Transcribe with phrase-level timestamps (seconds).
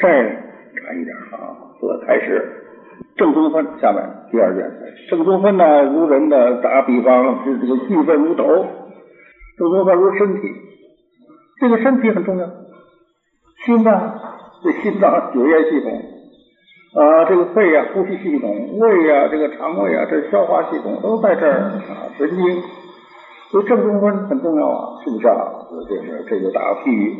[0.00, 2.50] 再谈一点啊，这开始
[3.16, 4.64] 正中分，下面第二件，
[5.10, 8.44] 正中分呢，如人的打比方是这个气分如斗，
[9.58, 10.48] 正中分如身体，
[11.60, 12.46] 这个身体很重要，
[13.66, 14.18] 心脏
[14.62, 15.92] 这心脏血液系统
[16.94, 22.62] 啊，这个肺呀呼吸系统，胃呀这个肠胃啊这消化系统都在这儿啊，神经，
[23.50, 25.66] 所以正中分很重要啊，是不是啊？
[25.88, 27.16] 这是这就打个譬喻。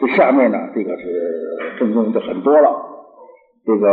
[0.00, 1.04] 这下面呢，这个是
[1.78, 2.70] 正宗的很多了。
[3.66, 3.86] 这个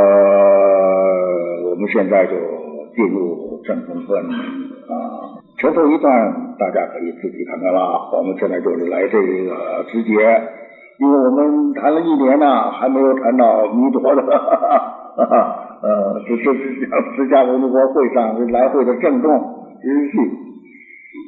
[1.69, 2.31] 我们现在就
[2.95, 8.09] 进入正宗分啊，前头一段大家可以自己看看了。
[8.13, 10.13] 我们现在就是来这个直接，
[10.99, 14.21] 因为我们谈了一年呢，还没有谈到弥陀的，
[15.17, 16.75] 呃，这这是
[17.17, 19.29] 释迦牟尼佛会上这来回的郑重
[19.81, 20.17] 之序。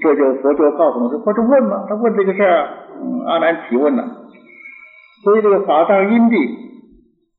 [0.03, 2.67] 这就佛就告诉我们，佛就问嘛，他问这个事儿，
[3.25, 4.03] 阿难提问了。
[5.27, 6.37] 所以这个法藏因地，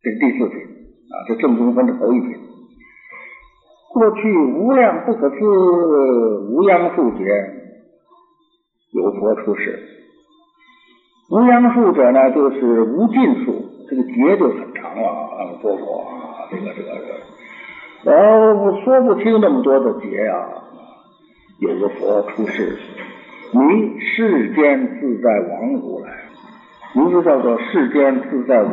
[0.03, 0.59] 这是第四品
[1.09, 2.37] 啊，这正中分的头一品。
[3.95, 5.37] 过去无量不可思
[6.51, 7.25] 无央数劫，
[8.93, 9.79] 有佛出世。
[11.31, 13.55] 无央数者呢，就是无尽数，
[13.89, 16.91] 这个劫就很长了啊，说过啊，这个这个
[18.05, 20.35] 这个，呃，说不清那么多的劫呀。
[21.61, 22.77] 有个佛出世，
[23.55, 26.28] 名世间自在王如来。
[26.95, 28.73] 名字叫做世间自在王，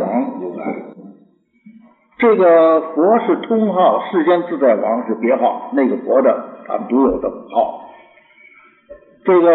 [2.17, 7.81] 这个佛是通号，世间自在王是别号，那个佛的他独有的号。
[9.25, 9.49] 这个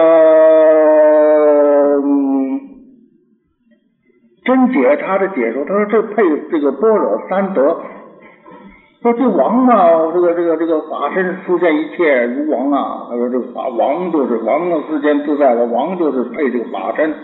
[4.45, 7.81] 真解他的解说，他说这配这个般若三德，
[9.03, 17.15] 说这王啊，这个这个这个法身出现一切如王啊，他说这个法王就是王的，世间自在，王就是配这个法身。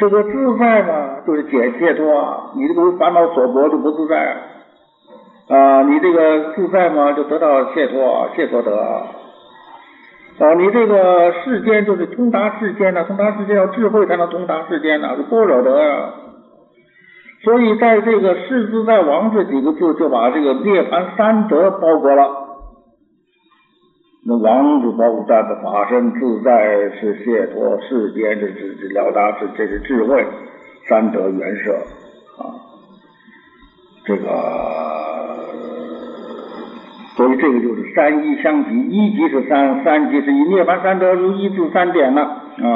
[0.00, 2.50] 这个自在嘛，就是解解脱啊！
[2.56, 4.34] 你这个烦恼所迫就不自在
[5.48, 5.82] 啊！
[5.82, 10.54] 你这个自在嘛，就得到解脱，解脱得啊！
[10.56, 16.14] 你这个世间就是通达世间呐，通达世间要智慧才能通达世间呐，是般若得啊！
[17.44, 22.39] 所以在这个世自在王这几个字，就把这个涅槃三德包裹了。
[24.22, 30.26] 那王子包括他的法身自在是解脱世间这是这了达是这是智慧
[30.88, 31.72] 三德原设
[32.36, 32.52] 啊，
[34.04, 34.26] 这个
[37.16, 42.68] 所以这个就是三一相即，一即是三，三即是一，涅槃三德如一字三点了啊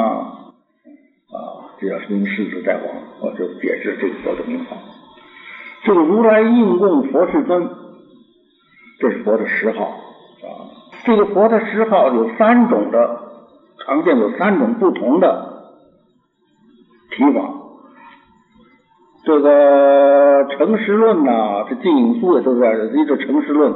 [1.29, 1.37] 啊，
[1.79, 2.85] 这叫名世自在王，
[3.21, 4.77] 我就解释这个佛的名号。
[5.83, 7.69] 这个如来应供佛世尊，
[8.99, 10.73] 这是佛的十号啊。
[11.05, 13.19] 这个佛的十号有三种的，
[13.85, 15.63] 常见有三种不同的
[17.11, 17.41] 提法。
[19.23, 23.73] 这个成实论呐，这净影书也都在一个成实论，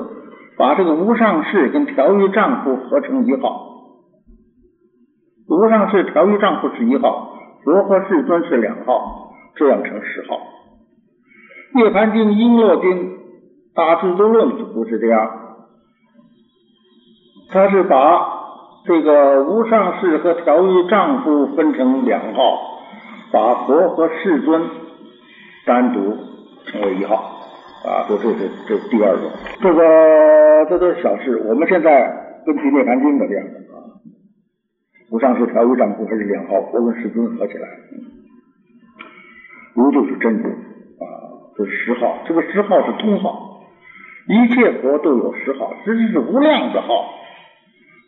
[0.58, 3.68] 把这个无上士跟调御丈夫合成一号。
[5.48, 10.40] 无上士、调御丈夫是一号，佛和世尊是两号，这样成十号。
[11.76, 13.18] 涅盘经、璎珞经、
[13.76, 15.49] 大智度论不是这样。
[17.52, 18.38] 他是把
[18.86, 22.80] 这个无上士和调御丈夫分成两号，
[23.32, 24.62] 把佛和世尊
[25.66, 26.16] 单独
[26.66, 27.16] 成为一号
[27.86, 29.32] 啊，这这是这是第二种。
[29.62, 31.44] 这个这都是小事。
[31.48, 33.98] 我们现在根据《涅盘经》的这样的啊，
[35.12, 37.68] 无上士、调御丈夫还是两号，佛跟世尊合起来，
[39.74, 41.04] 如就是真如啊，
[41.58, 42.20] 这是十号。
[42.28, 43.62] 这个十号是通号，
[44.28, 47.16] 一切佛都有十号，实际是无量的号。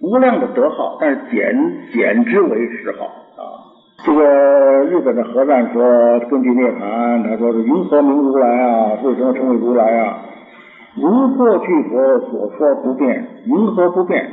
[0.01, 1.55] 无量的德号，但是简
[1.93, 3.69] 简之为十号啊。
[4.03, 4.23] 这个
[4.85, 8.97] 日本的和尚说，根据涅盘，他说是云何名如来啊？
[9.03, 10.17] 为什么称为如来啊？
[10.95, 14.25] 如过去佛所说不变，云何不变？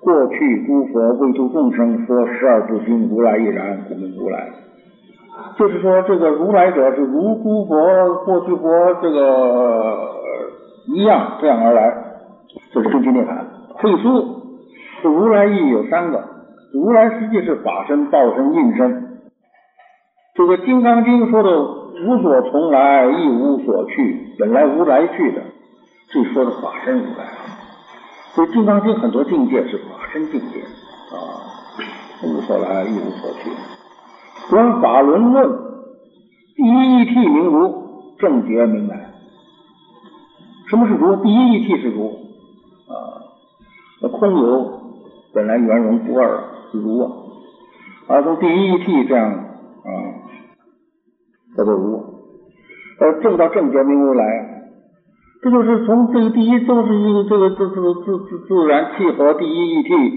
[0.00, 4.48] 过去诸佛为度众生说十二部经，如来亦然，故名如来。
[5.58, 9.98] 就是说，这个如来者是如诸佛过去佛这个
[10.94, 11.92] 一样这样而来，
[12.72, 13.44] 这是根据涅盘
[13.74, 14.35] 会书。
[15.06, 16.20] 这如来意有三个，
[16.72, 19.20] 如来实际是法身、报身、应身。
[20.34, 25.42] 这个《金刚经》说的无所从来，亦无所去，本来无来去的，
[26.10, 27.24] 这说的法身如来。
[28.34, 30.58] 所以《金刚经》很多境界是法身境界
[31.14, 31.38] 啊，
[32.24, 33.50] 无所来，亦无所去。
[34.50, 35.48] 观法轮论，
[36.56, 39.12] 第一义谛名如，正觉明来。
[40.68, 41.14] 什么是如？
[41.22, 42.08] 第一义谛是如
[42.88, 43.22] 啊，
[44.08, 44.75] 空有。
[45.36, 46.40] 本来圆融不二
[46.72, 47.12] 如啊，
[48.08, 49.90] 啊从第一义谛这样啊
[51.54, 52.00] 叫做如，
[52.98, 54.24] 呃，正到正觉名如来，
[55.42, 60.10] 这就是从这个第一都是一个这个这这个自自自然契合第一义谛，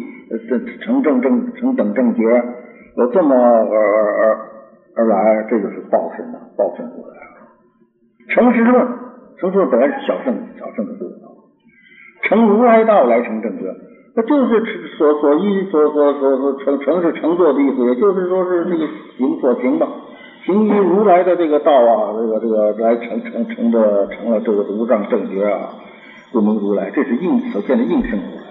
[0.48, 2.24] 这成正正成等正觉，
[2.96, 4.40] 有这么而而而
[4.96, 7.18] 而来，这就是报身的，报身如来。
[8.30, 8.88] 成实论，
[9.38, 11.28] 成实论本来是小圣小圣的论啊，
[12.24, 13.66] 成如来道来成正觉，
[14.16, 19.88] 那就是所所依所所所所成成是成就的意思，也就是说是这个行所行吧。
[20.46, 25.70] 行于如来的这个道啊，这个这个来成成成的成了这个无上正觉啊，
[26.32, 28.44] 不能如来，这是应所见的应生如来。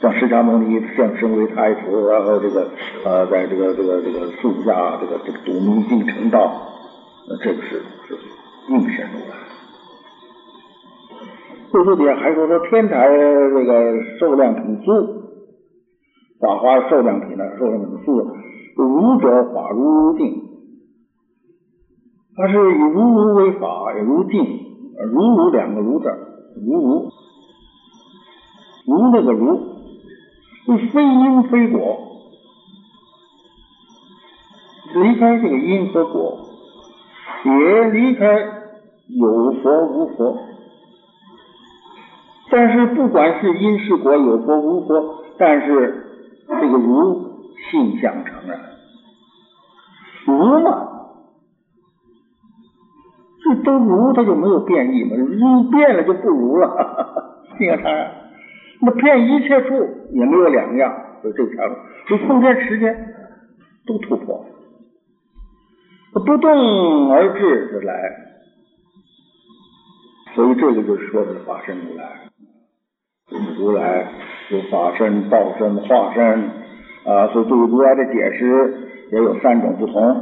[0.00, 2.68] 像释迦牟尼现身为太子，然后这个
[3.04, 6.52] 呃，在这个这个这个树下这个这个睹明镜成道，
[7.28, 8.16] 那这个是是
[8.68, 9.51] 应生如来。
[11.72, 14.92] 最后底下还说说天台这个受量挺素，
[16.38, 18.30] 法华受量体呢，受量挺素，
[18.76, 20.42] 如者法如如定。
[22.36, 24.44] 它是以如如为法，如定，
[25.10, 26.08] 如如两个如字，
[26.62, 27.08] 如如，
[28.86, 29.58] 如那个如，
[30.66, 31.98] 是非因非果，
[34.94, 36.38] 离开这个因和果，
[37.44, 38.26] 也离开
[39.08, 40.51] 有佛无佛。
[42.52, 46.04] 但是不管是因是果，有佛无佛，但是
[46.46, 48.60] 这个如性相成啊，
[50.26, 50.88] 如嘛。
[53.42, 55.16] 这都如，它就没有变异嘛？
[55.16, 57.88] 如变了就不如了，你看它，
[58.82, 59.74] 那变一切处
[60.12, 60.94] 也没有两样，
[61.24, 61.74] 就这条路，
[62.06, 62.94] 就空间时间
[63.86, 64.44] 都突破，
[66.12, 67.94] 不动而至的来，
[70.34, 72.30] 所以这个就是说的法身如来，
[73.56, 74.06] 如来
[74.50, 76.50] 有法身、报身、化身
[77.04, 78.74] 啊，所以对于如来的解释
[79.10, 80.16] 也有三种不同啊。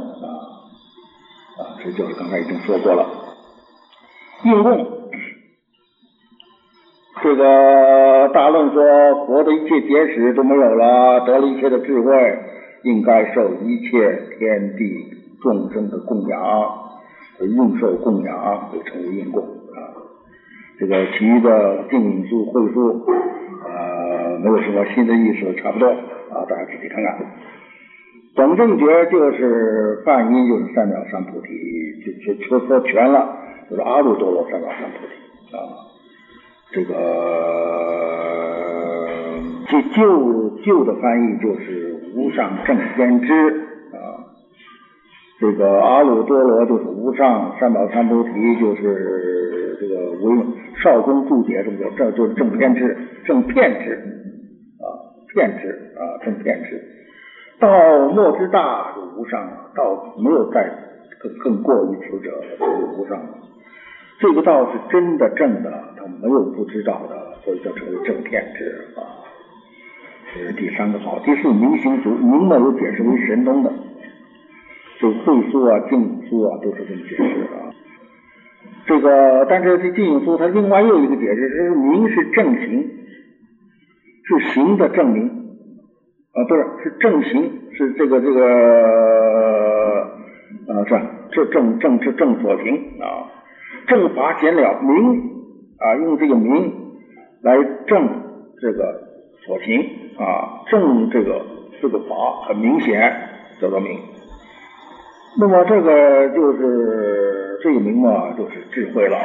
[1.57, 3.05] 啊，这就是刚才已经说过了。
[4.43, 4.87] 应供，
[7.21, 12.39] 这个大论说，佛的一切解释都没有了，得了一切的智慧，
[12.83, 16.39] 应该受一切天地众生的供养，
[17.41, 19.60] 应受供养，就称为应供。
[20.81, 23.05] 这个其余的定数、会数，
[23.63, 27.19] 呃，没有什么新的意思，差不多啊，大家仔细看看。
[28.33, 31.49] 等正觉就是梵音，就是三藐三菩提，
[32.03, 33.37] 就就说说全了，
[33.69, 35.13] 就是阿耨多罗三藐三菩提
[35.55, 35.59] 啊。
[36.71, 36.95] 这个
[39.67, 43.33] 这旧旧的翻译就是无上正先知
[43.93, 44.25] 啊。
[45.39, 50.45] 这个阿耨多罗就是无上，三藐三菩提就是这个无用
[50.81, 53.93] 少公注解这么叫，这就是正偏之，正片之
[54.81, 54.85] 啊，
[55.33, 56.81] 片之啊，正片之。
[57.59, 57.69] 道
[58.09, 60.67] 莫之大就无上，道没有再
[61.19, 63.21] 更更过于此者，就无上。
[64.19, 69.21] 这个道是真的正的，他没有不知道的，所以叫成为正天之啊。
[70.33, 73.71] 这是第三个号，第四明行足，明末有解释为神通的，
[74.99, 77.60] 就会书啊、净书啊都是这么解释啊。
[78.87, 82.89] 这个，但是这净书它另外又一个解释，是明是正行，
[84.25, 85.27] 是行的证明。
[86.33, 88.41] 啊，不是，是正行，是这个这个
[90.67, 90.97] 啊，是
[91.31, 93.27] 这正正是正所行啊，
[93.87, 95.19] 正法显了明
[95.77, 96.73] 啊，用这个明
[97.41, 98.07] 来正
[98.61, 99.01] 这个
[99.45, 99.81] 所行
[100.17, 101.41] 啊，正这个
[101.81, 102.15] 这个法
[102.47, 103.11] 很明显
[103.61, 103.99] 叫做明。
[105.37, 109.17] 那么这个就是这个明嘛，就是智慧了。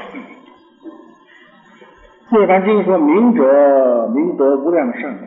[2.33, 5.27] 涅槃经说明者明得无量善果。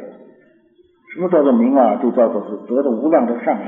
[1.13, 1.95] 什么叫做明啊？
[1.95, 3.65] 就叫做是得的无量的善果。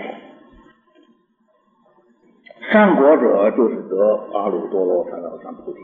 [2.72, 3.98] 善果者就是得
[4.34, 5.80] 阿耨多罗三藐三菩提。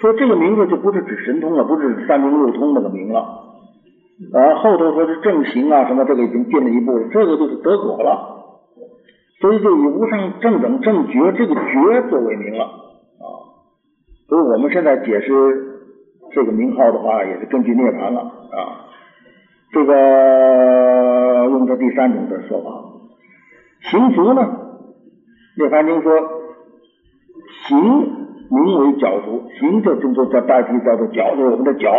[0.00, 3.20] 说这个名字就不是指神通了，不是三明六通那个名了。
[4.32, 8.39] 啊，后头说是正行啊什么，这个已经进了一步了，这个就是得果了。
[9.40, 13.24] 所以就以无上正等正觉这个觉作为名了啊。
[14.28, 15.32] 所以我们现在解释
[16.32, 18.86] 这个名号的话，也是根据涅槃了啊。
[19.72, 22.70] 这个用的第三种的说法，
[23.90, 24.42] 行足呢？
[25.56, 26.12] 涅槃经说，
[27.66, 27.78] 行
[28.50, 31.90] 名为脚足，行就就叫代替叫做脚，就是我们的脚。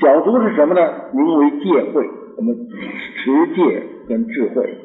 [0.00, 0.80] 脚足是什么呢？
[1.12, 2.56] 名为戒慧，我们
[3.16, 4.78] 持戒跟智慧，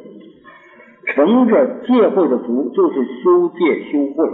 [1.14, 4.30] 乘着戒慧的足，就是修戒修慧，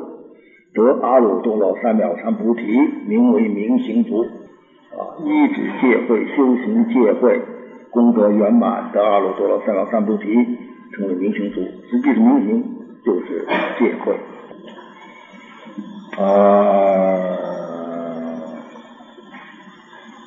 [0.74, 2.64] 得阿耨多罗三藐三菩提，
[3.08, 4.26] 名为明行足。
[4.94, 7.42] 啊，依止戒慧，修行戒慧，
[7.92, 10.34] 功德圆满，得阿耨多罗三藐三菩提，
[10.94, 11.62] 成为明行足。
[11.90, 12.64] 实际是明行
[13.06, 13.46] 就是
[13.80, 14.14] 戒慧。
[16.18, 16.24] 啊，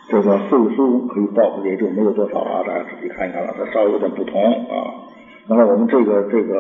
[0.09, 5.06] 这个会书可以报也就没有多少了，大家仔细看一看了，它稍微有点不同啊。
[5.49, 6.55] 那么我们这个这个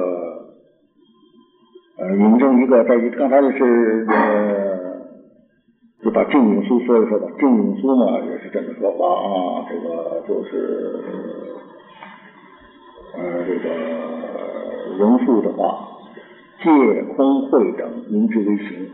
[1.99, 5.01] 呃引证一个，在刚才的是呃，
[6.05, 7.27] 就把静影书说一说吧。
[7.39, 11.01] 静影书嘛也是这么说法啊，这个就是
[13.17, 13.69] 呃这个
[14.99, 15.89] 人数的话，
[16.63, 18.89] 借空会等名之为行。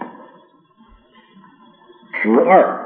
[2.22, 2.80] 十二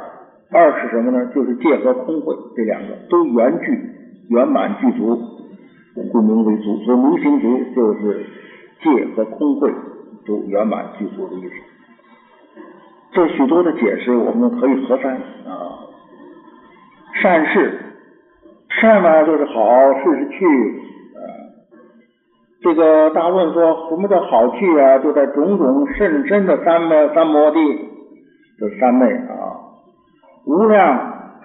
[0.50, 1.26] 二是什么呢？
[1.32, 3.64] 就是借和空会这两个都圆具
[4.30, 5.35] 圆满具足。
[6.12, 8.26] 故名为足，所以明行足就是
[8.82, 9.72] 借和空会
[10.26, 11.54] 都圆满具足的意思。
[13.12, 15.20] 这许多的解释我们可以合三啊。
[17.22, 17.80] 善事，
[18.68, 20.82] 善呢就是好，事是去。
[22.62, 24.98] 这个大问说什么叫好去啊？
[24.98, 27.58] 就在种种甚深的三摩三摩地，
[28.58, 29.60] 这三昧啊，
[30.46, 30.96] 无量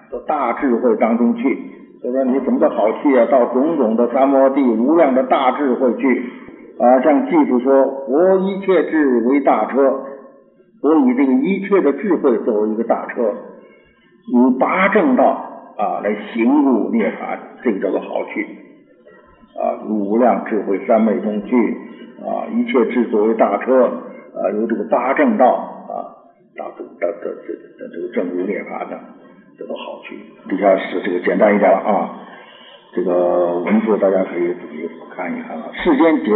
[0.09, 1.71] 的大智慧当中去。
[2.03, 3.27] 就说你怎么叫好去啊？
[3.29, 6.23] 到种种的三摩地，无量的大智慧去
[6.79, 6.99] 啊！
[7.01, 10.01] 像记住说，我一切智为大车，
[10.81, 13.21] 我以这个一切的智慧作为一个大车，
[14.33, 15.25] 以八正道
[15.77, 18.47] 啊来行入涅槃，这个叫做好去
[19.61, 19.85] 啊！
[19.87, 21.55] 无量智慧三昧中去
[22.25, 22.49] 啊！
[22.51, 26.17] 一切智作为大车啊，由这个八正道啊，
[26.57, 28.99] 到这到这这这这个正入涅槃的。
[29.61, 30.17] 这个好去，
[30.49, 32.17] 底下是这个简单一点了啊。
[32.93, 35.71] 这个文字大家可以自己看一看了。
[35.71, 36.33] 世间劫，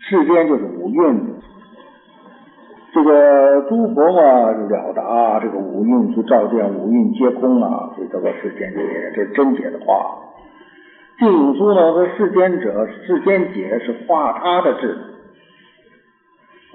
[0.00, 1.36] 世间就是五蕴。
[2.92, 10.18] 这个诸佛嘛了达这个五蕴就照见五蕴皆空啊，所以叫做世间劫，这是真解的话。
[11.20, 14.98] 净土书呢说世间者，世间解是化他的智。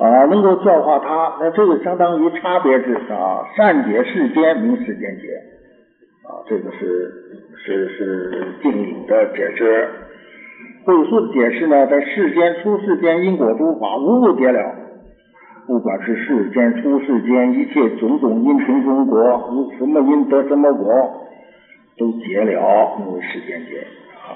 [0.01, 3.45] 啊，能够教化他，那这个相当于差别智啊。
[3.55, 5.27] 善解世间，名世间解
[6.25, 6.41] 啊。
[6.49, 7.11] 这个是
[7.63, 9.89] 是是定理的解释。
[10.85, 14.73] 慧素的解释呢，在世间出世间因果诸法无不解了。
[15.67, 21.27] 不管是世间出世间一切种种因成中国，无什么因得什么果，
[21.99, 24.33] 都解了，名为世间解啊。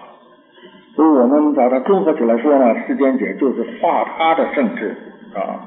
[0.96, 4.96] 所以我们把它综合起来说呢，世间解就是化他的圣智。
[5.36, 5.60] 啊，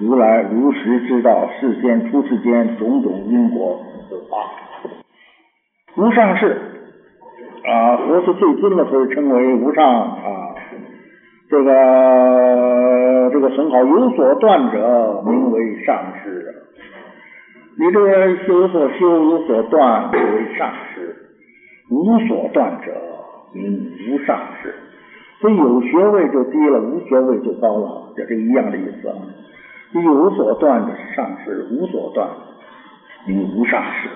[0.00, 4.36] 如来如实知道世间出世间种种因果的法，
[5.96, 6.60] 无上士
[7.64, 10.48] 啊，佛是最尊的，所以称为无上啊。
[11.48, 16.46] 这个这个很好，有所断者名为上师。
[17.78, 20.18] 你这个有所修有所断为
[20.56, 21.14] 上师，
[21.90, 22.92] 无所断者
[23.52, 24.74] 名无上士。
[25.42, 29.16] 所以有学位就低了，无学位就高了，就这一样的意思啊。
[29.92, 32.28] 有所断的是上士，无所断
[33.26, 34.08] 名无上士。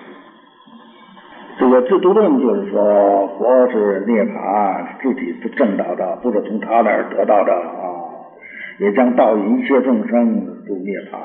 [1.59, 8.30] 这个制度论就是说，佛是涅槃，自己是正道的，不是从他那儿得到的啊，
[8.78, 10.33] 也将道一切众生
[10.68, 11.18] 入涅槃。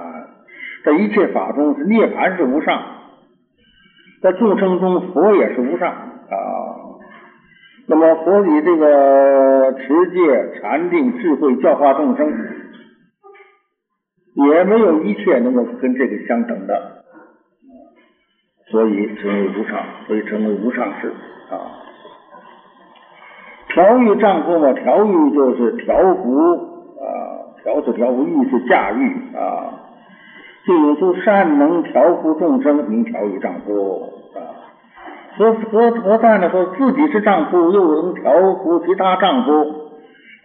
[0.83, 2.81] 在一切法中，是涅槃是无上，
[4.23, 6.35] 在众生中，佛也是无上啊。
[7.91, 12.25] 那么佛以这个持戒、禅定、智慧教化众生，
[14.33, 17.03] 也没有一切能够跟这个相等的，
[18.69, 21.09] 所以称为无上，所以称为无上士
[21.49, 21.83] 啊。
[23.67, 26.39] 调御丈夫嘛，调御就是调服
[26.95, 29.79] 啊，调是调服，御是驾驭啊。
[30.65, 34.20] 净土善能调服众生，名调御丈夫。
[35.37, 36.49] 何何何在呢？
[36.49, 39.49] 说自己是丈夫，又能调服其他丈夫，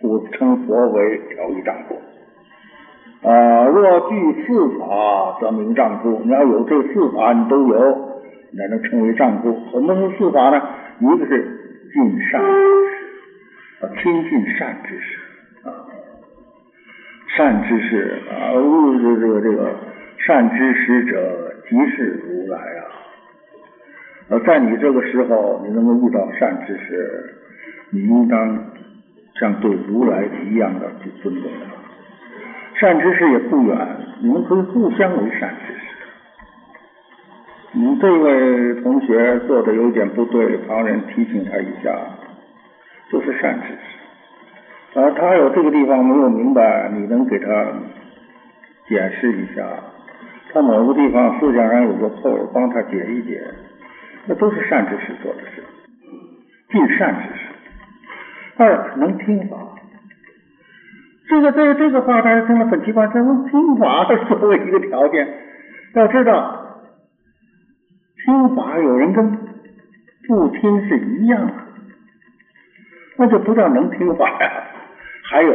[0.01, 1.97] 故称佛为调御丈夫。
[3.29, 6.21] 啊，若具四法，则名丈夫。
[6.25, 7.93] 你要有这四法，你都有，
[8.57, 9.53] 才能称为丈夫。
[9.73, 10.63] 什么是四法呢？
[11.01, 11.43] 一个是
[11.93, 12.47] 尽善知
[12.89, 15.19] 识，亲近善知识
[15.69, 15.69] 啊，
[17.37, 19.75] 善知识啊，这这个这个
[20.25, 22.86] 善知识者，即是如来啊。
[24.29, 27.35] 呃，在你这个时候，你能够遇到善知识，
[27.91, 28.59] 你应当
[29.39, 31.77] 像对如来一样的去尊重他。
[32.81, 33.79] 善知识也不远，
[34.21, 35.81] 你们可以互相为善知识。
[37.73, 41.97] 你这位同学做的有点不对，旁人提醒他一下，
[43.13, 45.01] 就是善知识。
[45.01, 47.67] 而他有这个地方没有明白，你能给他
[48.89, 49.69] 解释一下。
[50.53, 53.41] 他某个地方思想上有个错，帮他解一解。
[54.29, 55.63] 那都是善知识做的事，
[56.71, 57.45] 尽善知识。
[58.59, 59.57] 二能听法，
[61.29, 65.29] 这个这个这个话大家听了很奇怪，这能听法作为一个条件，
[65.95, 66.81] 要知道
[68.25, 69.39] 听法有人跟
[70.27, 71.53] 不听是一样的，
[73.19, 74.65] 那就不叫能听法呀。
[75.31, 75.53] 还有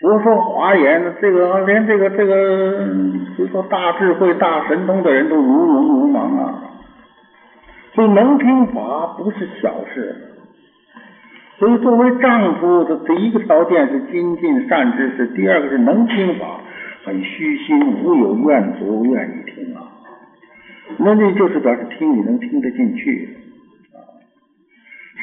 [0.00, 2.88] 佛说华严，这个连这个这个，
[3.36, 6.61] 比如说大智慧、大神通的人都如聋如盲啊。
[7.94, 10.28] 所以能听法不是小事。
[11.58, 16.60] 所以作为丈夫的第一个条件是精进善知识，第二个是能听法，
[17.04, 19.82] 很虚心，无有怨足，愿意听啊。
[20.98, 23.36] 那那就是表示听你能听得进去
[23.92, 24.02] 啊。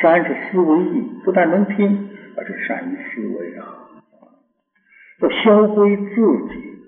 [0.02, 3.66] 三是思维意，不但能听，而且善于思维啊。
[5.22, 6.80] 要消归自己，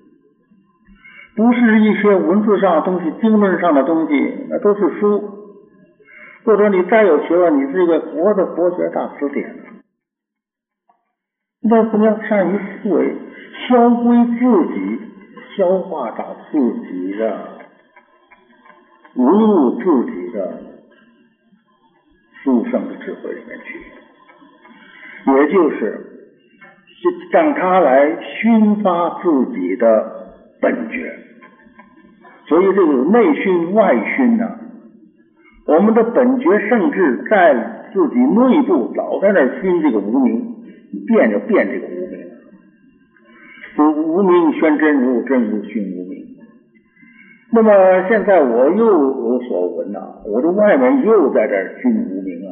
[1.35, 4.13] 不是一些文字上的东西、经论上的东西，
[4.49, 5.40] 那都是书。
[6.43, 9.55] 或者你再有学问，你是一个活的佛学大词典，
[11.61, 13.15] 那怎么样善于思维，
[13.67, 14.39] 消归自
[14.73, 14.99] 己，
[15.55, 17.47] 消化到自己的，
[19.13, 20.63] 融入自己的
[22.43, 23.79] 殊胜的智慧里面去，
[25.31, 26.07] 也就是
[27.31, 31.15] 让他来熏发自己的本觉。
[32.47, 34.57] 所以这个内熏外熏呢。
[35.71, 40.53] 我们的本觉圣智在自己内部老在那熏这个无名，
[41.07, 42.19] 变就变这个无名，
[43.77, 46.25] 就无名宣真如，真如熏无名。
[47.53, 47.71] 那么
[48.09, 52.51] 现在我又有所闻呐，我的外面又在这熏无名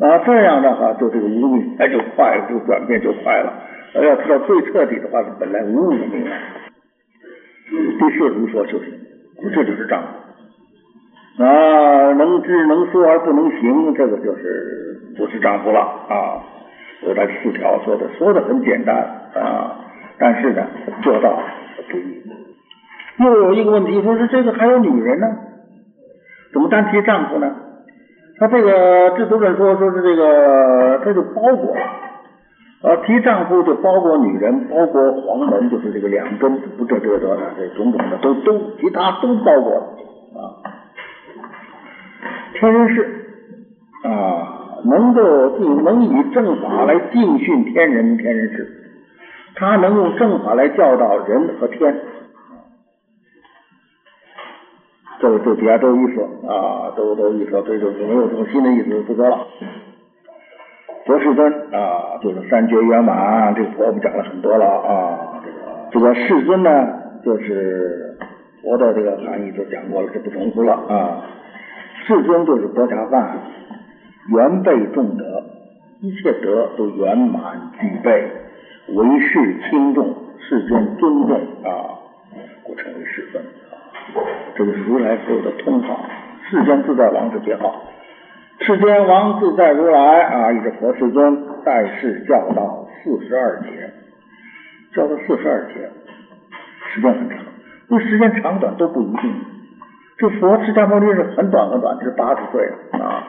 [0.00, 3.52] 啊，这样的话，就这个无名哎就快，就转变就快了。
[3.94, 6.32] 要知道最彻底的话是本来无无名啊。
[8.00, 8.98] 对摄如说就是，
[9.54, 10.21] 这就是障碍。
[11.38, 16.44] 啊，能知能说而不能行，这个就是不是丈夫了啊！
[17.04, 18.94] 我这四条说的说的很简单
[19.34, 19.80] 啊，
[20.18, 20.66] 但是呢，
[21.02, 21.40] 做到
[21.90, 22.22] 不易。
[23.18, 25.26] 又有一个问题，说是这个还有女人呢，
[26.52, 27.50] 怎么单提丈夫呢？
[28.38, 39.82] 他这个制作者说，说是这个这就包裹了，啊，提丈夫就包括女人，包括黄门，就是这个两根不这这这的这种种的都都其他都包括了。
[42.54, 43.06] 天人事
[44.04, 48.68] 啊，能够定能以正法来定训天人天人事，
[49.54, 51.94] 他能用正法来教导人和天，
[55.20, 59.46] 这个这底下都有意思啊，都都意思，这就是没有什么新的意思不说了。
[61.04, 65.42] 佛世尊啊，就是三觉圆满，这个佛我们讲了很多了啊。
[65.90, 66.70] 这个世尊呢，
[67.24, 68.16] 就是
[68.62, 71.22] 佛的这个含义都讲过了，就不重复了啊。
[72.06, 73.38] 世尊就是国家饭，
[74.28, 75.44] 圆备众德，
[76.00, 78.28] 一切德都圆满具备，
[78.88, 82.02] 为世轻重，世尊尊重啊，
[82.64, 83.42] 故称为世尊。
[84.56, 86.04] 这个如来所有的通号，
[86.50, 87.84] 世间自在王是别号，
[88.58, 93.90] 世间王自在如来啊，一直佛世尊在世教导四十二劫，
[94.92, 95.88] 教到四十二劫，
[96.92, 97.38] 时间很长，
[97.88, 99.32] 这时间长短都不一定。
[100.22, 103.26] 这佛释迦牟尼是很短很短，是八十岁啊，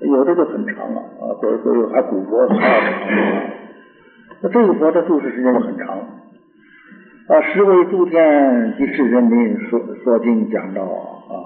[0.00, 2.90] 有的就很长了啊，所以所以还古佛还要长。
[4.40, 5.86] 那这个佛的住世时间就很长
[7.28, 11.36] 啊，十为诸天及世人民说说经讲道啊，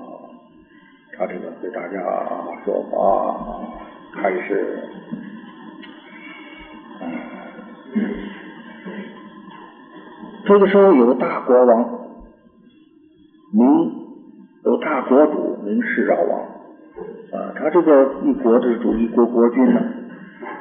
[1.18, 1.98] 他这个给大家
[2.64, 4.78] 说法开始，
[10.46, 11.80] 这个时候有个大国王
[13.52, 14.06] 名。
[14.68, 16.40] 有大国主名世饶王
[17.32, 19.80] 啊，他这个一国之主，一国国君呢，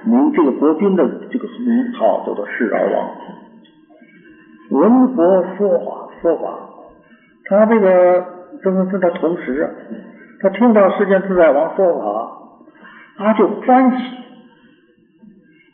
[0.06, 3.12] 名这个国君的这个名号叫做世饶王。
[4.70, 6.58] 闻佛说法说法，
[7.50, 8.26] 他这个
[8.64, 9.70] 正是跟他同时，
[10.42, 12.32] 他听到世间自在王说法，
[13.18, 14.04] 他就欢喜，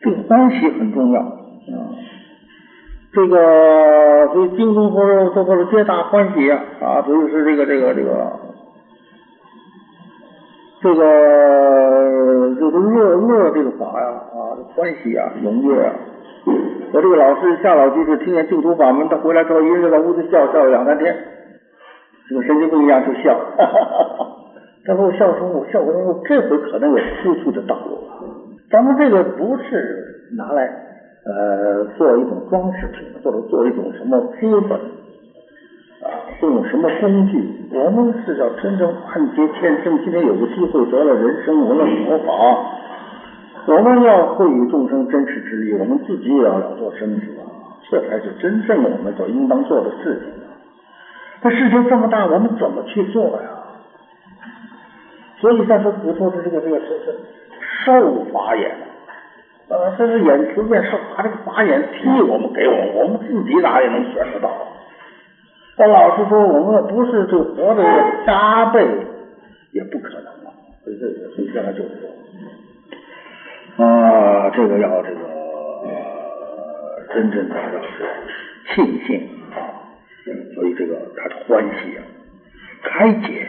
[0.01, 1.31] 这个欢喜很重要啊。
[3.13, 8.31] 这个所以精通佛说说说皆大欢喜啊啊，所以是这个这个这个
[10.81, 15.93] 这个就是乐乐这个法呀啊欢喜啊踊跃啊。
[16.91, 21.15] 我这个老师夏老居士听见净土法门，他回来之后一个人在屋子笑笑了两三天，
[22.27, 24.27] 这个神经病一样就笑，哈哈哈哈
[24.87, 25.49] 他说我笑什么？
[25.59, 26.97] 我笑我说这回可能有
[27.43, 28.13] 出的道路了。
[28.71, 30.92] 咱们这个不是拿来。
[31.25, 34.77] 呃，做一种装饰品，或者做一种什么资本
[36.03, 36.05] 啊，
[36.39, 37.69] 或用什么工具？
[37.71, 42.33] 我们是要真正万劫千生，今天有个机会得了人生，闻了佛法，
[43.67, 47.47] 我们要惠与众生真实之力，我们自己也要了做生死啊，
[47.89, 50.33] 这才是真正我们所应当做的事情。
[51.41, 53.49] 这事情这么大，我们怎么去做呀？
[55.39, 57.15] 所以在这佛说的这个这个是是
[57.85, 58.71] 受法眼，
[59.73, 64.51] 呃，这是眼随便受，把这个法眼替我们给我们，我们自己哪也能选得到？
[65.75, 67.83] 但老实说，我们不是这活的
[68.23, 68.85] 加倍，
[69.71, 70.53] 也不可能啊。
[70.83, 72.07] 所以这个，所以现在就说，
[73.83, 75.19] 啊，这个要这个
[77.11, 78.05] 真正的要是
[78.75, 79.89] 庆幸啊，
[80.53, 82.05] 所以这个他的欢喜啊，
[82.83, 83.47] 开解。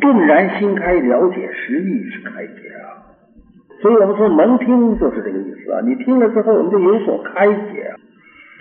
[0.00, 2.97] 顿然心开，了解实意是开解啊。
[3.80, 5.80] 所以我们说能听就是这个意思啊。
[5.84, 7.94] 你听了之后，我们就有所开解。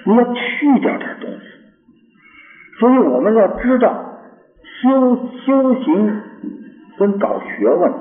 [0.06, 1.40] 你要去掉点东西。
[2.80, 4.20] 所以我们要知道，
[4.82, 6.22] 修修行
[7.00, 7.92] 跟搞学问，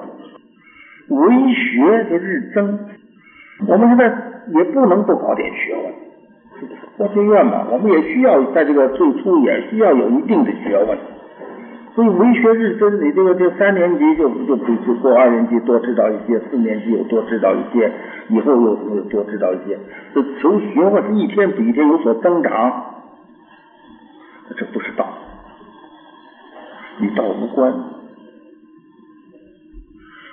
[1.08, 2.78] 为学的日增。
[3.66, 4.04] 我们现在
[4.54, 5.94] 也不能不搞点学问。
[6.98, 10.98] 佛学院嘛，我们也需要在这个最初也需要有一定的学问。
[11.96, 17.90] 所以为学日增，你这个这三年级就就比就过二年级多知道一些，四年级又多知道一些，
[18.28, 19.78] 以后又又多知道一些。
[20.14, 22.94] 这求学问是一天比一天有所增长，
[24.58, 25.08] 这不是道，
[27.00, 27.72] 与道无关。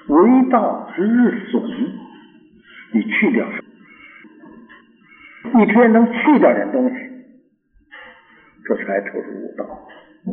[0.08, 1.64] 为道之日损，
[2.92, 3.48] 你去掉？
[5.62, 6.96] 一天能去掉点东西，
[8.66, 9.64] 这才就是悟道，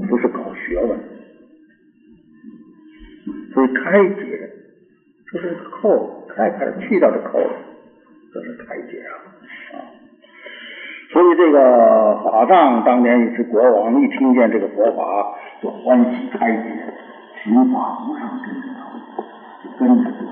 [0.09, 0.99] 不是搞学问。
[3.53, 4.51] 所以开解，
[5.33, 7.39] 这是扣开开去掉的扣，
[8.33, 9.13] 这是开解啊！
[11.13, 16.95] 所以这个法藏当年也是国王，一听见这个佛法就欢喜开解，
[17.43, 18.81] 寻法无上真正道，
[19.65, 20.31] 就跟着这个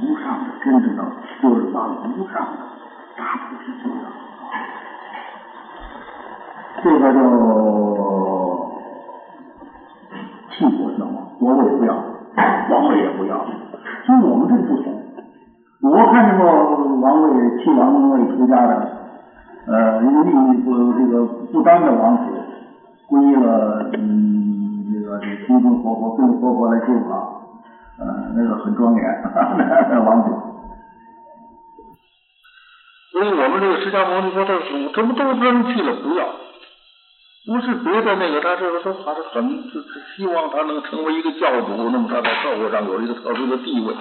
[0.00, 1.02] 无上的真正道，
[1.42, 2.58] 就是把无上的
[3.16, 4.04] 大菩提修了。
[6.84, 7.18] 这个就
[10.50, 12.11] 替国教王，国位不要。
[12.70, 13.36] 王位也不要，
[14.06, 14.92] 所以我们这个不同。
[15.82, 16.46] 我看见过
[17.00, 18.88] 王位替王位出家的，
[19.66, 22.22] 呃，一个另不这个不丹的王子，
[23.08, 27.42] 皈依了嗯这个这个空中活佛跟活佛来修法，
[27.98, 29.04] 呃，那个很庄严，
[29.90, 30.30] 那王子。
[33.12, 36.24] 所以我们这个释迦牟尼佛他祖，他们都扔弃了，不要。
[37.44, 39.82] 不是别的那个，他这个说他是很是
[40.16, 43.94] 希望他能成为一个教主，那么他在社会上有一个特殊的地位。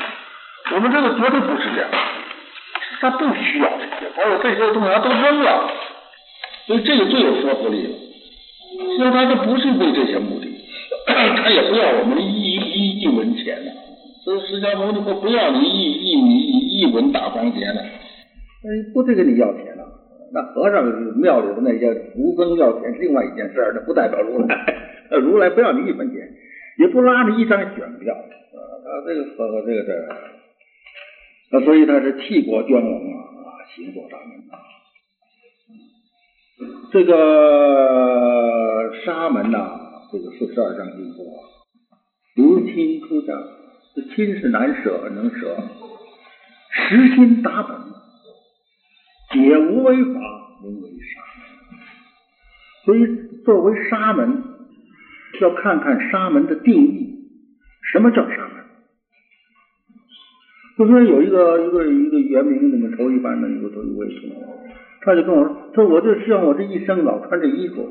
[0.75, 1.89] 我们这个绝对不是这样，
[3.01, 5.69] 他不需要这些，把我这些东西他都扔了，
[6.67, 7.93] 所以这个最有说服力了。
[8.97, 10.47] 所以他这不是为这些目的，
[11.09, 13.71] 他也不要我们一一一文钱的。
[14.23, 19.80] 所以释迦牟尼佛不要你一一米一文大方钱的，哎，不得跟你要钱了。
[20.33, 20.85] 那和尚
[21.17, 24.47] 庙里的那些徒僧要钱是另外一件事儿，那不代表如来。
[25.21, 26.33] 如来不要你一分钱，
[26.77, 28.13] 也不拉你一张选票。
[28.15, 29.91] 啊，他这个和这个这，
[31.51, 34.57] 那所以他是替国捐王啊，行国大名啊。
[36.93, 37.13] 这个
[39.03, 39.79] 沙门呐，
[40.11, 41.25] 这个四十二章经说，
[42.35, 43.33] 由亲出家，
[43.95, 45.57] 这亲是难舍能舍，
[46.69, 47.75] 实心打本。
[49.33, 50.19] 解无为法，
[50.63, 51.79] 名为沙门。
[52.85, 53.07] 所以，
[53.43, 54.43] 作为沙门，
[55.39, 57.07] 要看看沙门的定义。
[57.91, 58.65] 什么叫沙门？
[60.77, 64.07] 就说有一个一个一个原名，那么头一班的一个头一位，
[65.01, 67.87] 他就跟我说：“他说我就希望我这一生老穿这衣服。”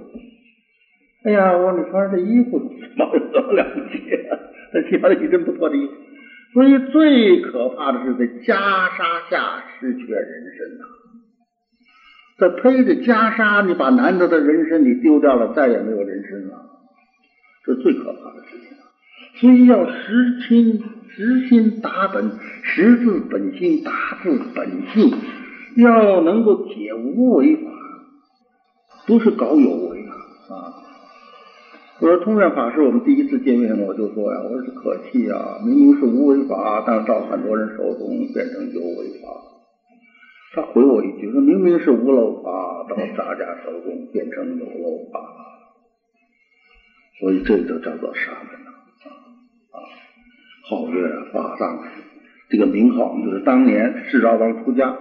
[1.22, 2.58] 哎呀，我说你穿这衣服
[2.96, 4.02] 毛有怎么了不起？
[4.72, 5.92] 他起码一身不错的衣服。
[6.52, 10.84] 所以最可怕的是在袈裟下失去了人身呐。
[12.40, 16.70] 这披着袈裟，你把难得的人身你丢掉了，再也没有人身了，
[17.66, 18.70] 这是最可怕的事情。
[19.34, 22.30] 所以要实心实心打本，
[22.62, 25.12] 实字本心，打字本性，
[25.76, 27.70] 要能够解无为法，
[29.06, 30.14] 不是搞有为啊！
[30.48, 30.74] 啊！
[32.00, 39.28] 我说通愿法师，我们第一次见面我就说呀，我说是可气啊，明明是无为法，但是到很多人手中变成有为法。
[40.52, 45.20] 他回我一句说：“明明是无漏法，到大家手中变成有漏法，
[47.20, 49.78] 所以这就叫做沙门了啊！
[49.78, 49.78] 啊
[50.68, 51.84] 皓月法藏
[52.48, 54.98] 这个名号，就是当年释昭王出家，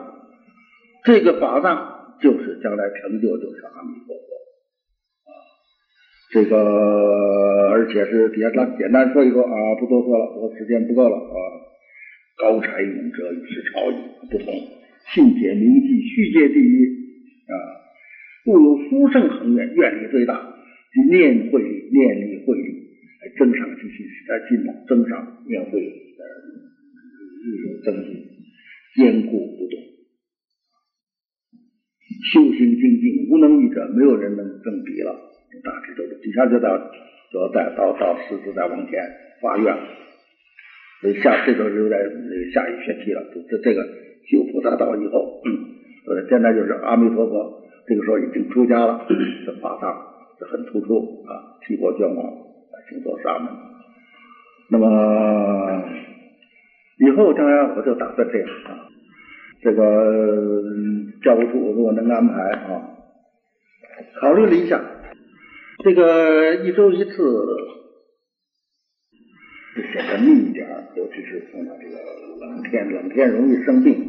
[1.04, 5.34] 这个法藏就是将来成就就是阿弥陀佛啊！
[6.32, 11.36] 这个而且是简单简单说一说啊，不多说了，我时间不够了啊。”
[12.38, 13.96] 高才勇者与世超矣，
[14.32, 14.54] 不同。
[15.14, 16.86] 信解铭记，续界第一
[17.50, 17.54] 啊！
[18.46, 20.54] 故有殊胜恒愿，愿力最大，
[20.94, 22.70] 即念会力，念力会力，
[23.38, 26.24] 增上进心，呃，进步增上念会，呃，
[27.42, 28.22] 日有增进，
[28.96, 29.80] 坚固不动。
[32.32, 35.26] 修行精进，无能力者，没有人能正比了。
[35.64, 36.78] 大致都是，底下就到，
[37.32, 39.02] 就要再到到狮子再往前
[39.42, 39.76] 发愿，
[41.02, 41.98] 所以下这个就在
[42.54, 43.26] 下一学期了。
[43.50, 43.82] 这这个
[44.30, 45.42] 修菩萨道以后，
[46.06, 49.06] 呃，现在就是阿弥陀佛，这个时候已经出家了，
[49.46, 50.06] 这法上
[50.40, 52.38] 就很突出啊，七国眷王
[52.88, 53.50] 请做沙门。
[54.70, 55.84] 那么
[57.00, 58.86] 以后将来我就打算这样啊，
[59.64, 60.62] 这个
[61.24, 62.90] 教务处如果能安排啊，
[64.22, 64.80] 考虑了一下。
[65.82, 67.14] 这个一周一次，
[69.76, 71.96] 就显得密一点尤其是碰到这个
[72.46, 74.09] 冷天，冷天容易生病。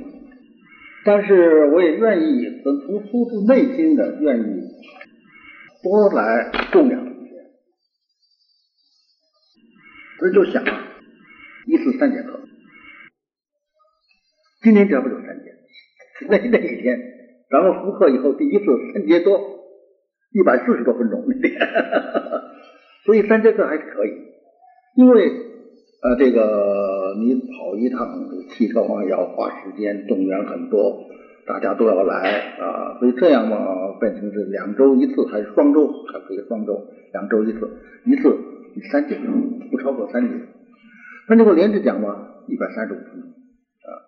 [1.04, 4.44] 但是我也愿意，从从出自内心的愿意
[5.82, 7.30] 多来重量一些。
[10.18, 10.88] 所以就想啊，
[11.66, 12.40] 一次三节课，
[14.62, 15.54] 今天要不就三节？
[16.28, 16.98] 那那一天，
[17.50, 19.58] 咱们复课以后第一次三节多。
[20.32, 21.24] 一百四十多分钟，
[23.04, 24.10] 所以三节课还是可以，
[24.94, 25.28] 因为
[26.02, 28.08] 呃，这个你跑一趟
[28.48, 31.04] 汽车嘛，要花时间，动员很多，
[31.46, 37.68] 大家都要来啊，所以这样嘛，变成是两周一次，还是双周，还可以双周，两周一次，
[38.06, 38.34] 一次
[38.90, 39.18] 三节，
[39.70, 40.34] 不超过三节。
[41.28, 44.00] 那如果连着讲嘛，一百三十五分钟啊，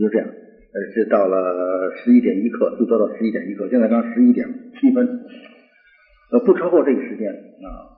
[0.00, 4.48] 就这样，呃，是到了十一点一刻，就做到十一点一刻，现在刚十一点
[4.80, 5.06] 七分。
[6.32, 7.93] 呃，不超过这个时间啊！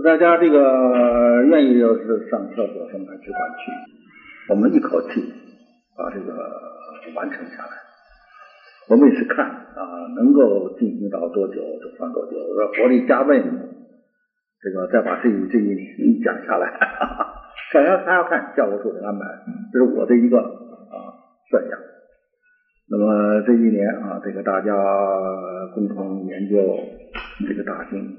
[0.00, 3.70] 大家这个愿意要是上厕所什么的，只管去。
[4.48, 5.22] 我们一口气
[5.96, 6.32] 把这个
[7.14, 7.70] 完成下来。
[8.88, 9.82] 我们也是看啊，
[10.16, 12.32] 能够进行到多久就算多久，
[12.76, 13.42] 活力加倍。
[14.62, 16.66] 这个再把这一这一年讲下来，
[17.72, 19.26] 大家还要看教务处的安排，
[19.72, 20.96] 这是我的一个啊
[21.50, 21.78] 设想。
[22.88, 24.72] 那么这一年啊，这个大家
[25.74, 26.56] 共同研究
[27.46, 28.16] 这个大经，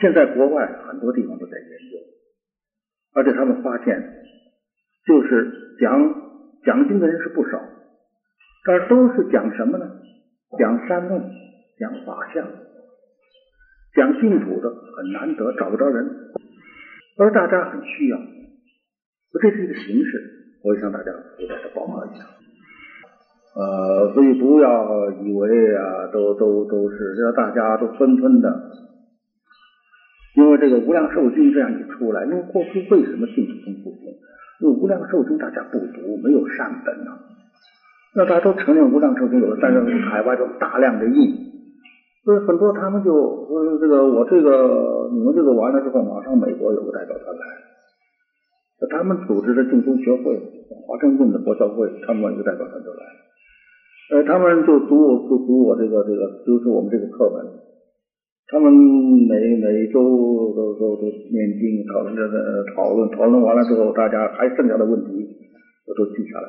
[0.00, 1.98] 现在国外很多地方都在研究，
[3.14, 4.02] 而且他们发现，
[5.06, 6.14] 就是讲
[6.64, 7.60] 讲经的人是不少，
[8.66, 9.90] 但是都是讲什么呢？
[10.58, 11.22] 讲三论，
[11.78, 12.46] 讲法相，
[13.94, 16.08] 讲净土的很难得，找不着人，
[17.18, 18.18] 而大家很需要，
[19.40, 22.24] 这是一个形式，我也向大家给大家报告一下。
[23.56, 28.70] 呃，所以不要以为啊，都都都是要大家都纷纷的，
[30.34, 34.12] 因为这个无量寿经这样一出来，因为过去为什么净土宗不行？
[34.60, 37.10] 因为无量寿经大家不读，没有善本呐。
[38.16, 41.34] 那大家都承认无量寿经有，但是海外都大量的印，
[42.24, 47.42] 所以很多他们就说这个我这个你们这个完了之后，马上美国有个代表团来，
[48.90, 50.40] 他们组织的净宗学会、
[50.86, 53.02] 华盛顿的佛教会，他们一个代表团就来。
[54.12, 57.46] 呃，他们就读我，就读我这个这个，就是我们这个课文。
[58.46, 60.00] 他们每每周
[60.54, 61.02] 都都都
[61.32, 65.10] 念经，讨论这个讨论，讨论完了之后，大家还剩下的问题，
[65.86, 66.48] 我都记下来。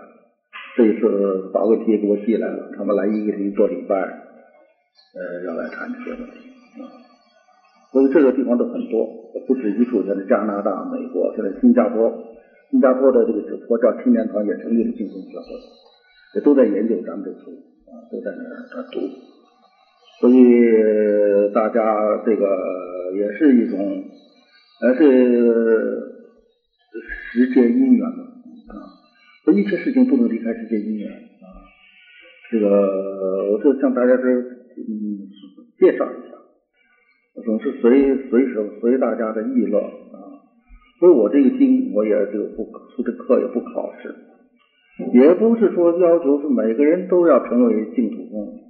[0.76, 6.52] 这一次把问题给我寄来了，他们来一个星期做礼拜，呃，要来谈这些问题。
[7.94, 9.08] 所以这个地方都很多，
[9.48, 12.12] 不止一处，像加拿大、美国，现在新加坡，
[12.72, 15.46] 新加坡的这个佛教青年团也成立了净宗学会。
[16.36, 17.52] 也都在研究咱们这书
[17.88, 19.00] 啊，都在那儿读，
[20.20, 22.48] 所以大家这个
[23.16, 24.04] 也是一种，
[24.82, 25.04] 还是
[27.32, 28.76] 时间因缘啊，
[29.44, 31.46] 所以一切事情不能离开时间因缘啊。
[32.52, 32.68] 这个
[33.52, 35.28] 我就向大家这嗯
[35.78, 40.18] 介绍一下，总是随随手随大家的议论啊。
[41.00, 42.64] 所以我这个经我也就不
[42.96, 44.16] 出这课也不考试。
[45.14, 48.65] 也不是说要求是每个人都要成为净土宗，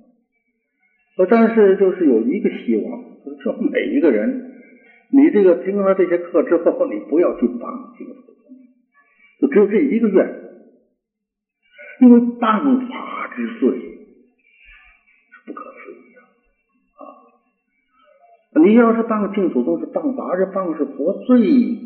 [1.29, 4.51] 但是就是有一个希望，就是说每一个人，
[5.11, 8.53] 你这个听了这些课之后，你不要去帮净土宗，
[9.39, 10.27] 就只有这一个愿，
[12.01, 16.19] 因为谤法之罪是不可思议的
[17.05, 18.61] 啊！
[18.65, 21.79] 你要是谤净土宗是谤法，这谤是佛最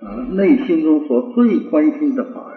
[0.00, 2.53] 啊内心中所最关心的法。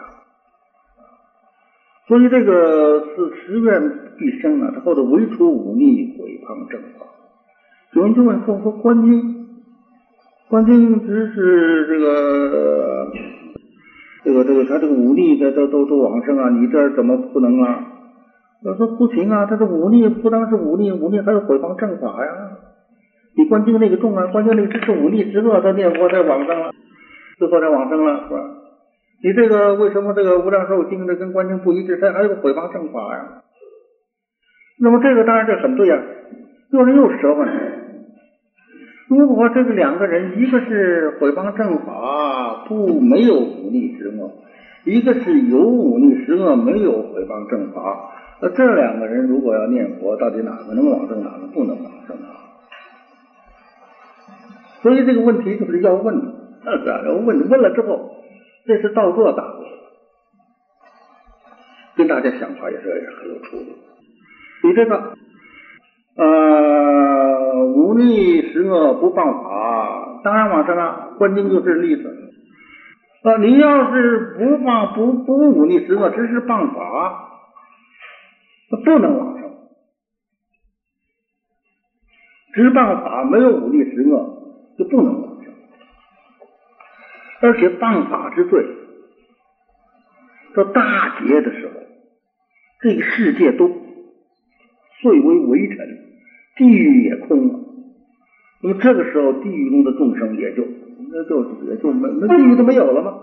[2.07, 3.81] 所以这个是十愿
[4.17, 7.05] 必生啊，他后头唯除忤逆毁谤正法。
[7.93, 9.47] 有人就问说说观经，
[10.49, 13.11] 观经只是这个
[14.23, 17.83] 这个这个他这个忤逆的都都都往生啊，你这怎么不能啊？
[18.63, 22.31] 我说不行啊，他这忤逆不单是忤逆，忤逆还是毁谤正法呀。
[23.35, 26.71] 比观经那个重啊，观经那个只是忤逆十恶，他念佛在往生了，
[27.37, 28.39] 最后在往生了，是吧？
[29.23, 31.97] 你这个为什么这个无量寿经的跟观经不一致？
[31.97, 33.41] 它还有毁谤正法呀。
[34.79, 35.99] 那么这个当然这很对呀。
[36.69, 37.47] 有人又折问：
[39.07, 44.31] 如果这个两个人，一个是毁谤正法，不没有忤逆十恶，
[44.83, 52.35] 一个是有忤逆十恶，没有毁谤正法，那这两个人如果要念佛，到底哪个能往生，哪个不能往生啊？
[54.81, 56.15] 所以这个问题就是要问，
[57.05, 58.11] 要问问了之后，
[58.67, 59.53] 这是倒座答案，
[61.95, 63.63] 跟大家想法也是很有出入。
[64.63, 65.17] 你这个。
[66.19, 66.25] 呃，
[67.75, 71.13] 忤逆十恶不犯法，当然往生了。
[71.19, 72.31] 关键就是例子。
[73.23, 77.29] 呃，你要是不犯不不忤逆十恶，只是犯法，
[78.83, 79.51] 不能往生。
[82.53, 85.36] 只谤法，没有忤逆十恶，就不能往。
[87.41, 88.65] 而且谤法之罪，
[90.55, 91.73] 到大劫的时候，
[92.81, 93.67] 这个世界都
[95.01, 95.77] 碎为微尘。
[96.55, 97.59] 地狱也空了，
[98.63, 100.65] 那么这个时候，地狱中的众生也就
[101.11, 103.13] 那就也就没那地狱都没有了吗？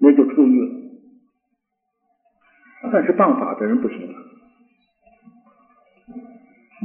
[0.00, 0.68] 那就出狱了。
[2.92, 4.18] 但是谤法的人不行了，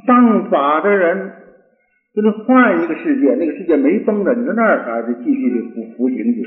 [0.05, 1.46] 谤法的人
[2.17, 6.43] 就是换一个世界，那个世界没封的，你说那儿还是继续的服服刑去。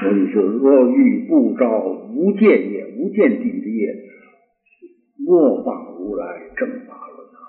[0.00, 3.94] 所以说，若欲不招无见业、无见地狱的业。
[5.18, 6.24] 莫放如来
[6.56, 7.40] 正法论啊，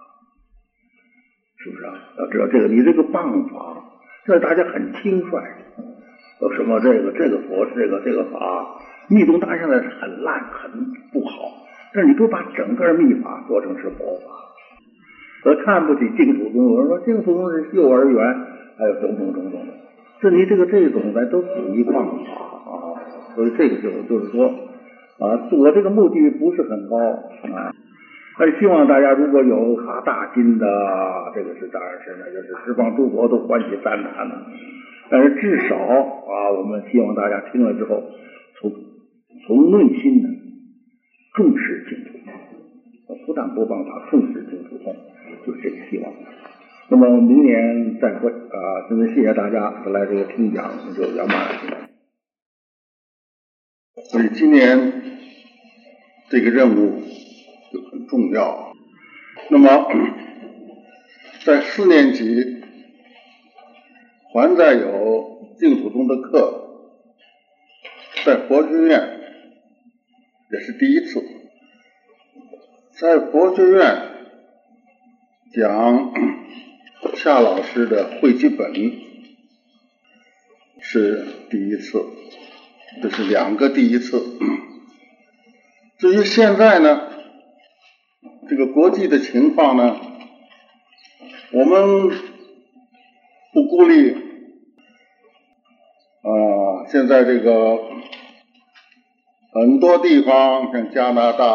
[1.55, 1.93] 是不是啊？
[2.17, 3.85] 要知道这个，你这个谤法，
[4.25, 5.41] 这大家很轻率。
[6.41, 10.69] 有什么这个这个佛这个这个法，密宗当然现在是很烂很
[11.13, 11.31] 不好，
[11.93, 14.48] 但是你不把整个密法做成是佛法，
[15.45, 16.71] 而看不起净土宗。
[16.71, 18.35] 有人说净土宗是幼儿园，
[18.77, 19.73] 还有种种种种的，
[20.21, 22.31] 这你这个这种呢都属于谤法
[22.65, 22.99] 啊。
[23.35, 24.51] 所以这个就就是说。
[25.19, 27.75] 啊，我这个目的不是很高啊，
[28.39, 30.65] 但希望大家如果有发大心的，
[31.35, 34.35] 这个是当然是那就是十方诸佛都欢喜赞叹的。
[35.09, 38.01] 但是至少啊，我们希望大家听了之后，
[38.61, 38.71] 从
[39.45, 40.29] 从内心的
[41.35, 42.17] 重视净土
[43.05, 44.95] 宗，不但不帮他重视净土宗，
[45.45, 46.13] 就是这个希望。
[46.89, 51.89] 那么明年再会啊，真的谢谢大家来这个听讲，就圆满了。
[54.11, 55.19] 所以今年
[56.29, 57.01] 这个任务
[57.71, 58.73] 就很重要。
[59.49, 59.87] 那么
[61.45, 62.63] 在四年级
[64.33, 66.87] 还在有净土宗的课，
[68.25, 69.19] 在佛学院
[70.51, 71.23] 也是第一次，
[72.99, 74.08] 在佛学院
[75.51, 76.13] 讲
[77.15, 78.71] 夏老师的汇集本
[80.79, 82.05] 是第一次。
[83.01, 84.37] 这是两个第一次。
[85.97, 87.09] 至于现在呢，
[88.47, 89.99] 这个国际的情况呢，
[91.51, 92.09] 我们
[93.51, 94.11] 不孤立
[96.21, 96.85] 啊。
[96.91, 97.79] 现在这个
[99.53, 101.45] 很多地方，像加拿大、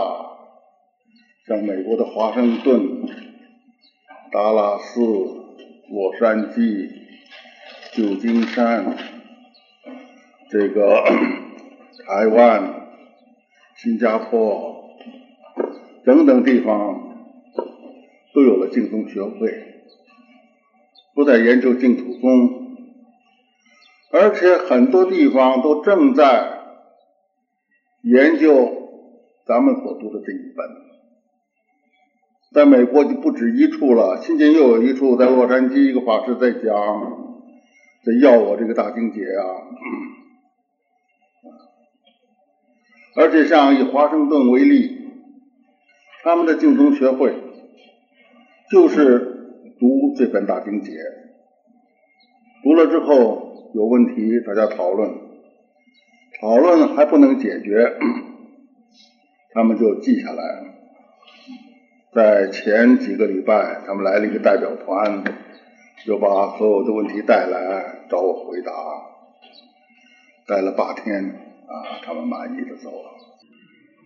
[1.46, 3.06] 像美国的华盛顿、
[4.34, 6.90] 达拉斯、洛杉矶、
[7.92, 8.96] 旧金山。
[10.50, 11.04] 这个
[12.04, 12.88] 台湾、
[13.76, 14.90] 新加坡
[16.04, 17.16] 等等地方
[18.34, 19.54] 都有了净宗学会，
[21.14, 22.74] 都在研究净土宗，
[24.10, 26.58] 而且很多地方都正在
[28.02, 28.90] 研究
[29.46, 30.93] 咱们所读的这一本。
[32.54, 36.62] 在美国就不止一处了，新近又有一处，在洛杉矶一个法师在讲，
[38.04, 39.42] 在要我这个大经解啊。
[43.16, 44.98] 而且像以华盛顿为例，
[46.22, 47.34] 他们的净宗学会
[48.70, 49.18] 就是
[49.80, 50.92] 读这本大经解，
[52.62, 55.10] 读了之后有问题，大家讨论，
[56.40, 57.96] 讨论还不能解决，
[59.52, 60.73] 他们就记下来了。
[62.14, 65.24] 在前几个礼拜，他们来了一个代表团，
[66.06, 68.72] 就把所有的问题带来找我回答，
[70.46, 71.40] 待了八天。
[71.66, 73.10] 啊，他们满意的走了，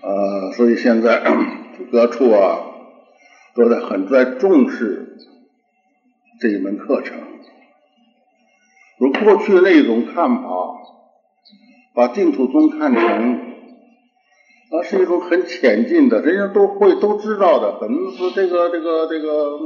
[0.00, 1.22] 呃，所以现在
[1.90, 2.60] 各处啊
[3.54, 5.18] 都在很在重视
[6.40, 7.18] 这一门课程。
[8.98, 10.42] 如过去那种看法，
[11.94, 13.57] 把净土宗看成，
[14.70, 19.58] 那是一种很浅近的，人家都会都知道的，很是这个这个这个，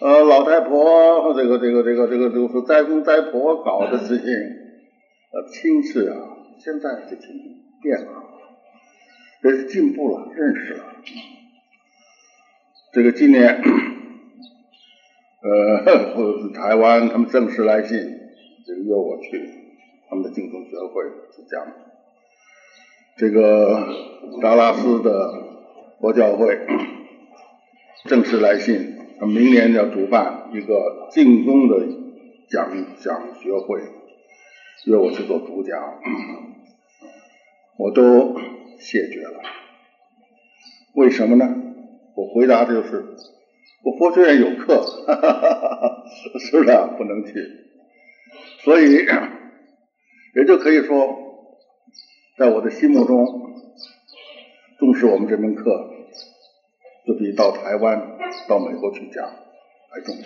[0.00, 6.16] 呃，老太婆这个这个这个这个这个斋公斋婆搞的事情，呃，轻视啊，
[6.58, 8.24] 现在这情形变了，
[9.42, 10.84] 这是进步了，认识了。
[12.92, 13.62] 这个今年。
[15.40, 15.84] 呃，
[16.52, 17.96] 台湾，他们正式来信，
[18.66, 19.40] 这个约我去
[20.10, 21.64] 他们的净土学会去讲。
[23.18, 23.88] 这个
[24.40, 25.42] 达拉斯的
[26.00, 26.56] 佛教会
[28.06, 31.84] 正式来信，他明年要主办一个净宗的
[32.48, 32.70] 讲
[33.02, 33.80] 讲学会，
[34.86, 35.98] 约我去做主讲，
[37.76, 38.36] 我都
[38.78, 39.40] 谢绝了。
[40.94, 41.56] 为什么呢？
[42.14, 43.04] 我回答就是。
[43.84, 44.82] 我佛学院有课，
[46.40, 46.64] 是不是
[46.96, 47.32] 不能去？
[48.60, 49.04] 所以
[50.36, 51.27] 也就可以说，
[52.38, 53.26] 在我的心目中，
[54.78, 55.90] 重视我们这门课，
[57.04, 58.16] 就比到台湾、
[58.48, 59.28] 到美国去讲
[59.90, 60.22] 还重要。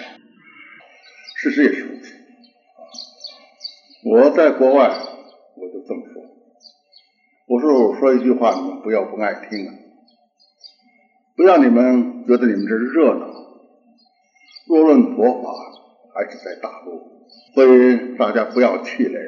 [1.37, 2.15] 事实也是如此。
[4.05, 4.91] 我在国外，
[5.57, 6.23] 我就这么说。
[7.47, 9.73] 我说我说一句话，你们不要不爱听啊！
[11.35, 13.27] 不要你们觉得你们这是热闹。
[14.69, 15.51] 若论佛法，
[16.15, 19.19] 还是在大陆，所以大家不要气馁。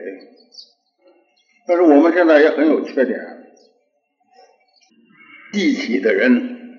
[1.66, 3.18] 但是我们现在也很有缺点，
[5.52, 6.78] 记起的人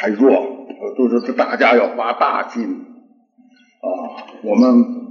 [0.00, 2.86] 还弱，都是大家要发大心
[3.80, 3.88] 啊。
[4.42, 5.10] 我们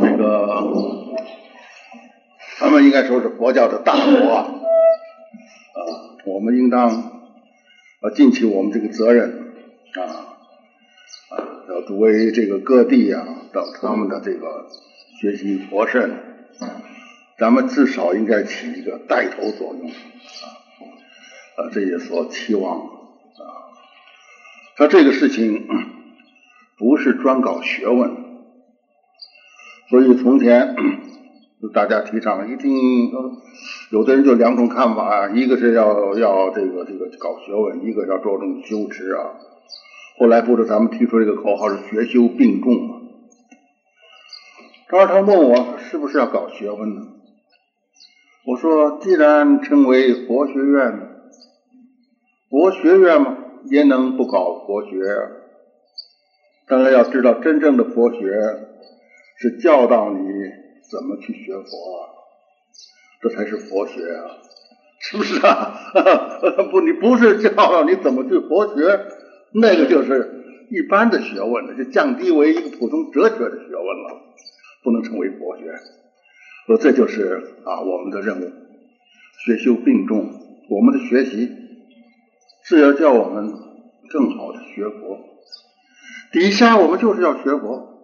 [0.00, 0.64] 这个，
[2.58, 4.46] 他们应该说是佛教的大国啊，
[6.24, 9.52] 我们应当啊尽起我们这个责任
[9.94, 10.36] 啊。
[11.68, 14.66] 要作为这个各地啊，到他们的这个
[15.20, 16.10] 学习佛圣，
[17.38, 23.70] 咱们至少应该起一个带头作用啊，这也所期望啊。
[24.76, 25.68] 他这个事情
[26.76, 28.10] 不是专搞学问，
[29.88, 30.74] 所以从前
[31.72, 32.72] 大家提倡一定，
[33.90, 39.34] 有的人就两种看法啊，一个是要要这个这个搞学问，一个要着重修持啊。
[40.18, 42.96] 后来不是咱们提出这个口号是学修并重吗？
[44.88, 47.02] 当时他问我是不是要搞学问呢？
[48.48, 50.90] 我说既然称为佛学院，
[52.48, 53.36] 佛学院嘛
[53.70, 54.96] 也能不搞佛学。
[56.66, 58.16] 当然要知道真正的佛学
[59.36, 60.18] 是教导你
[60.90, 62.08] 怎么去学佛，
[63.20, 64.24] 这才是佛学啊，
[64.98, 65.74] 是不是啊？
[66.72, 68.98] 不，你不是教导你怎么去佛学。
[69.52, 70.26] 那个就是
[70.70, 74.22] 一般的学问了，就降低为一个普通哲学的学问了，
[74.82, 75.64] 不能称为佛学。
[76.68, 78.52] 说这就是啊我们的任务，
[79.42, 80.18] 学修并重。
[80.68, 81.50] 我们的学习
[82.62, 83.54] 是要叫我们
[84.10, 85.18] 更好的学佛。
[86.30, 87.94] 底下我们就是要学佛。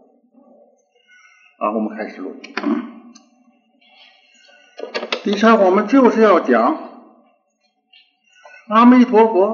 [1.59, 2.37] 啊，我们开始录。
[5.25, 6.79] 底下我们就是要讲
[8.69, 9.47] 阿弥陀佛。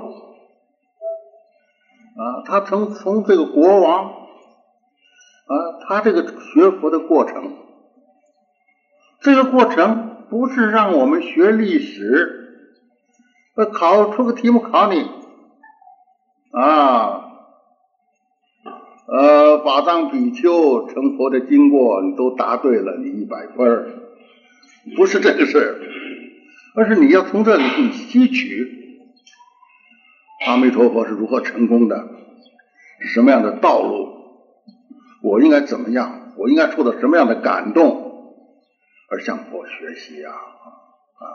[2.14, 5.52] 啊，他从从这个国王啊，
[5.88, 7.56] 他这个学佛的过程，
[9.22, 12.72] 这个过程不是让我们学历史，
[13.54, 15.10] 呃，考出个题目考你
[16.52, 17.26] 啊，
[19.06, 24.00] 呃，法藏比丘成佛的经过你都答对了，你一百分
[24.96, 25.80] 不是这个事，
[26.74, 28.78] 而是你要从这里去吸取。
[30.46, 32.08] 阿弥陀佛是如何成功的？
[33.12, 34.08] 什么样的道路？
[35.22, 36.32] 我应该怎么样？
[36.38, 38.09] 我应该受到什么样的感动
[39.10, 40.30] 而向佛学习呀？
[40.30, 41.26] 啊，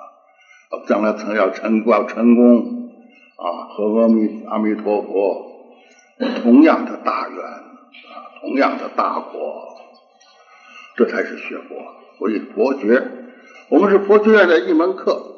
[0.88, 2.90] 将来成要成要成功
[3.38, 5.52] 啊，和阿弥阿弥陀佛
[6.42, 9.78] 同样的大愿啊，同样的大果，
[10.96, 11.76] 这才是学佛。
[12.18, 13.04] 所以佛学，
[13.70, 15.36] 我们是佛学院的一门课，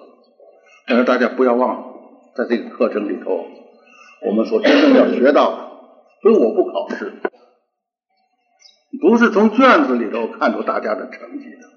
[0.86, 1.88] 但是大家不要忘了，
[2.36, 3.46] 在这个课程里头。
[4.20, 5.70] 我们所真正要学到的，
[6.24, 7.22] 所以我不考试，
[9.00, 11.68] 不是从卷子里头看出大家的成绩的，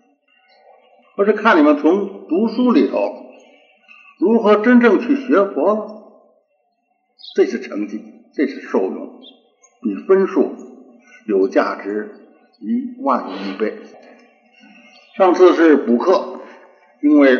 [1.16, 3.26] 不是看你们从读书里头
[4.18, 6.22] 如何真正去学佛，
[7.34, 8.02] 这是成绩，
[8.34, 9.20] 这是受用，
[9.82, 10.54] 比分数
[11.26, 12.10] 有价值
[12.60, 13.78] 一万亿倍。
[15.16, 16.40] 上次是补课，
[17.02, 17.38] 因为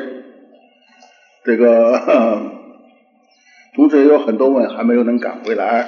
[1.44, 2.58] 这个。
[3.72, 5.86] 同时也有很多问还没有能赶回来。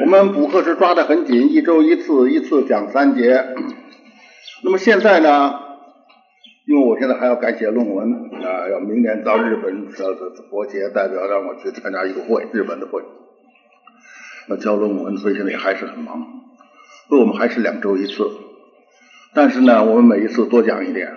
[0.00, 3.54] 我们补课时抓得很紧，一周一次，一次讲三节。
[4.62, 5.60] 那么现在呢？
[6.74, 8.12] 因为我现在还要改写论文
[8.44, 13.00] 啊，要明年到日本这这国节代表让我去参加一个会，日本的会，
[14.48, 16.26] 要交论文，所以现在也还是很忙。
[17.08, 18.28] 所以我们还是两周一次，
[19.34, 21.14] 但是呢，我们每一次多讲一点。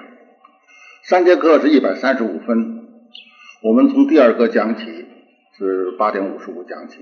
[1.02, 2.84] 三节课是一百三十五分，
[3.64, 4.86] 我们从第二课讲起
[5.58, 7.00] 是八点五十五讲起，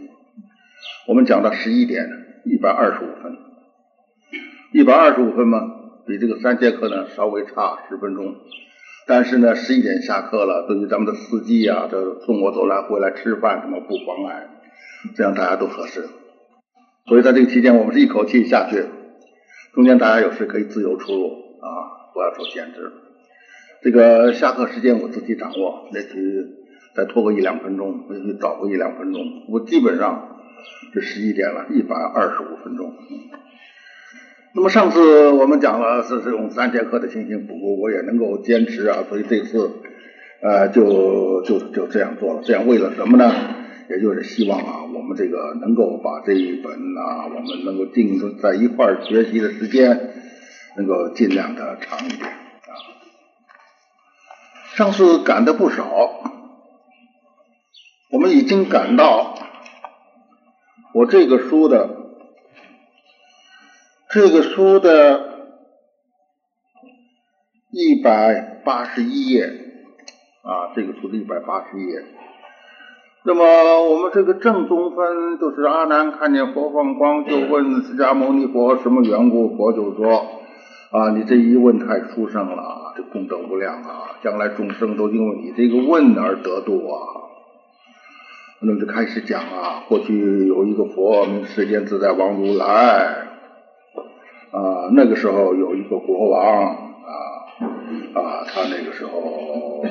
[1.10, 2.08] 我们讲到十一点，
[2.45, 3.38] 一百二十五分，
[4.72, 5.60] 一百二十五分吗？
[6.08, 8.36] 比这个三节课呢稍微差十分钟，
[9.08, 14.47] 但是呢十一点下课了，对于咱们的司机啊，这送我走来回来吃饭什么不妨碍，
[15.16, 16.06] 这样大家都合适。
[17.08, 18.86] 所以在这个期间，我们是一口气下去，
[19.74, 22.91] 中间大家有事可以自由出入啊，不要受限制。
[23.82, 26.45] 这个下课时间我自己掌握，也许
[26.95, 30.38] 再拖个一两分钟，也许早个一两分钟，我基本上
[30.93, 32.93] 是十一点了，一百二十五分钟。
[34.58, 39.70] 那么上次我们讲了是这种三节课的情形，不过我也能够坚持啊，所以这次
[40.41, 42.41] 呃就就就这样做了。
[42.41, 43.36] 这样为了什么呢？
[43.89, 50.14] 也就是希望啊，我们这个能够把这一本啊，我们能够定在一块儿学习的时间，
[50.78, 52.72] 能够尽量的长一点啊。
[54.74, 55.86] 上次赶的不少，
[58.10, 59.38] 我们已经赶到
[60.93, 61.94] 我这个书的。
[64.16, 65.49] 这个书的
[67.70, 69.43] 一百八十一页
[70.41, 72.01] 啊，这个书的一百八十页。
[73.26, 79.57] 那么我们这个正宗分就是阿难看见佛放光，就问释迦牟尼佛什么缘故？
[79.57, 80.26] 佛就说
[80.91, 86.99] 啊，你这一问太殊胜了，这功德无量啊，将来众生都因为你这个问而得度啊。
[88.61, 93.24] 那么就开始讲啊，过去有一个佛名世间自在王如来。
[94.56, 97.12] 啊，那个时候有一个国王啊
[98.14, 99.84] 啊，他那个时候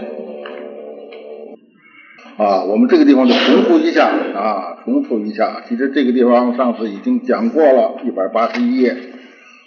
[2.39, 5.61] 啊，我们这个地方就重复一下啊，重复一下。
[5.69, 8.97] 其实这个地方上次已经讲过了，一百八十一页，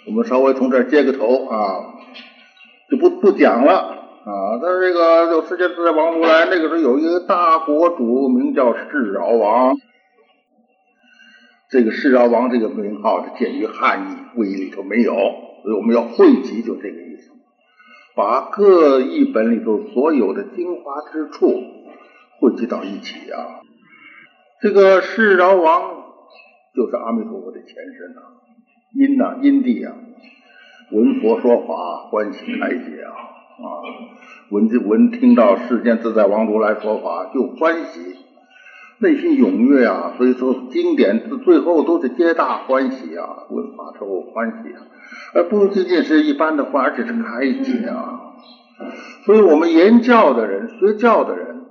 [0.08, 1.94] 我们稍微从这儿接个头啊，
[2.90, 4.58] 就不不讲了啊。
[4.60, 9.76] 但是这个就世界自在王如来，那个时候有一个大国主，名叫智饶王。
[11.70, 15.12] 这个世饶王这个名号是鉴于汉译，魏译里头没有，
[15.62, 17.30] 所以我们要汇集，就这个意思，
[18.16, 21.62] 把各译本里头所有的精华之处
[22.40, 23.60] 汇集到一起啊。
[24.62, 26.04] 这个世饶王
[26.74, 28.22] 就是阿弥陀佛的前身呐，
[28.94, 29.94] 因呐因地啊，
[30.90, 33.66] 闻佛说法，欢喜开解啊啊，
[34.50, 38.17] 闻闻听到世间自在王如来说法就欢喜。
[39.00, 44.82] 内心踊跃啊，所以说经典最后都是皆大欢喜啊，文法之后欢喜啊，
[45.34, 48.34] 而不仅仅是一般的欢，而且是开解啊。
[49.24, 51.64] 所以我们研教的人、学教的人，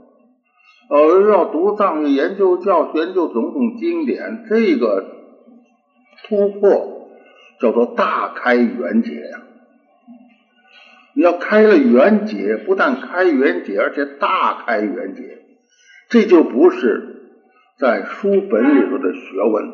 [0.89, 5.05] 呃，要读藏语、研究教、研究种种经典，这个
[6.27, 7.09] 突破
[7.59, 9.41] 叫做大开圆解呀。
[11.13, 15.39] 你要开了圆解，不但开圆解，而且大开圆解，
[16.07, 17.15] 这就不是。
[17.79, 19.71] 在书本里头的学问，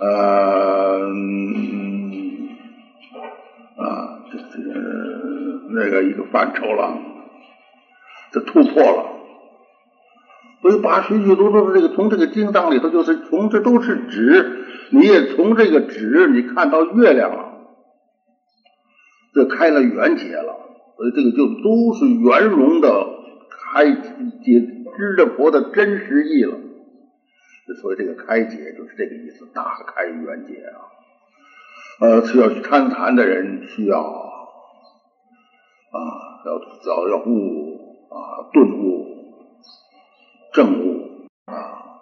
[0.00, 1.00] 呃，
[3.78, 4.74] 啊，这这个
[5.70, 6.98] 那个一个范畴了，
[8.32, 9.08] 这突破了。
[10.60, 17.54] 所以把许许多多的这个从这个经藏里头，就是从这都是纸，你也从这个纸你看到月亮了，
[19.32, 20.54] 这开了圆解了，
[20.98, 23.06] 所以这个就都是圆融的
[23.48, 24.81] 开解。
[24.96, 26.56] 知道佛的真实意了，
[27.80, 30.80] 所以这个开解就是这个意思，大开圆解啊。
[32.00, 34.08] 呃，需要去参禅的人需要啊，
[36.44, 39.06] 要要要悟啊，顿悟、
[40.52, 42.00] 正悟啊，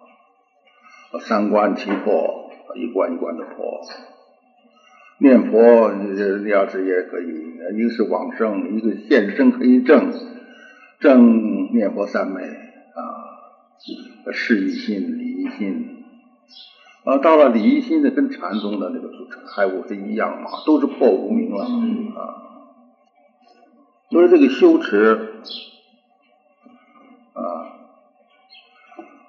[1.20, 3.80] 三观七破，一关一关的破。
[5.18, 10.14] 念佛，你要是也可以，一个是往生，一个现身可以正
[10.98, 12.40] 正念佛三昧。
[14.26, 16.04] 啊，事一心，理一心，
[17.04, 19.10] 啊，到了理一心的，跟禅宗的那个
[19.46, 22.46] 开悟是一样嘛，都是破无明了啊。
[24.10, 25.30] 所以这个修持
[27.32, 27.40] 啊，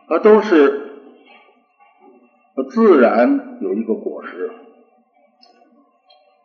[0.07, 0.89] 啊，都是
[2.69, 4.51] 自然有一个果实，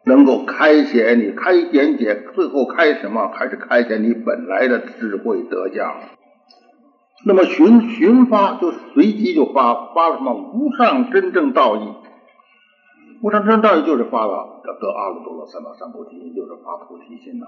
[0.04, 3.28] 能够开显你开显解，最后开什么？
[3.28, 5.94] 还是开显你本来的智慧德相。
[7.24, 11.94] 那么寻寻发就随即就发发了什么无上真正道义，
[13.22, 17.46] 无上真正道义就是发了得阿耨多罗三藐三菩提，就是发菩提心呐。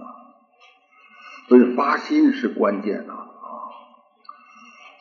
[1.48, 3.58] 所以发心是关键呐啊。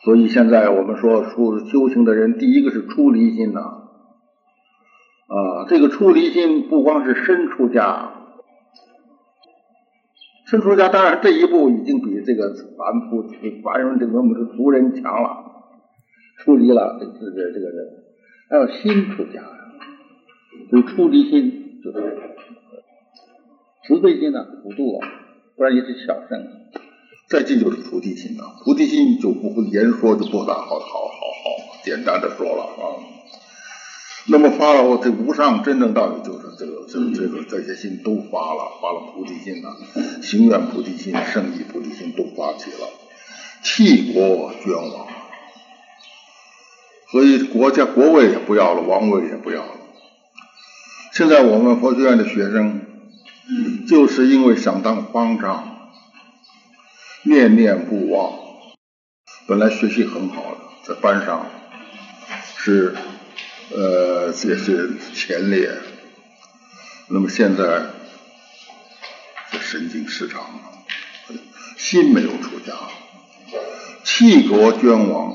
[0.04, 5.64] 所以现在我们说出修行的人，第一个是出离心呐啊。
[5.68, 8.17] 这个出离心不光是身出家，
[10.50, 13.28] 身出家当然这一步已经比这个凡夫
[13.62, 15.44] 凡人这个我们是俗人强了。
[16.38, 18.04] 出离了这这个这个人，
[18.48, 19.42] 还有心出家。
[20.70, 22.16] 所以出离心就是
[23.84, 25.08] 慈悲心呢，普度啊，
[25.56, 26.46] 不然也是小圣。
[27.28, 32.96] 再进就是菩提心了，菩提心就不会言说，就不大好好好好简单的说了啊。
[34.30, 39.76] 那么发了这无上真正道理，就是这个这个这个这些心都发了，发了菩提心了，
[40.20, 42.88] 行愿菩提心、胜意菩提心都发起了，
[43.62, 45.06] 弃国捐王，
[47.12, 49.72] 所以国家国位也不要了，王位也不要了。
[51.12, 52.80] 现在我们佛学院的学生，
[53.88, 55.78] 就是因为想当方丈，
[57.22, 58.32] 念念不忘。
[59.46, 61.46] 本来学习很好的，在班上
[62.56, 62.94] 是
[63.74, 65.70] 呃也是前列，
[67.10, 67.86] 那么现在
[69.50, 71.38] 这神经失常了，
[71.76, 72.74] 心没有出家，
[74.04, 75.34] 弃国捐王，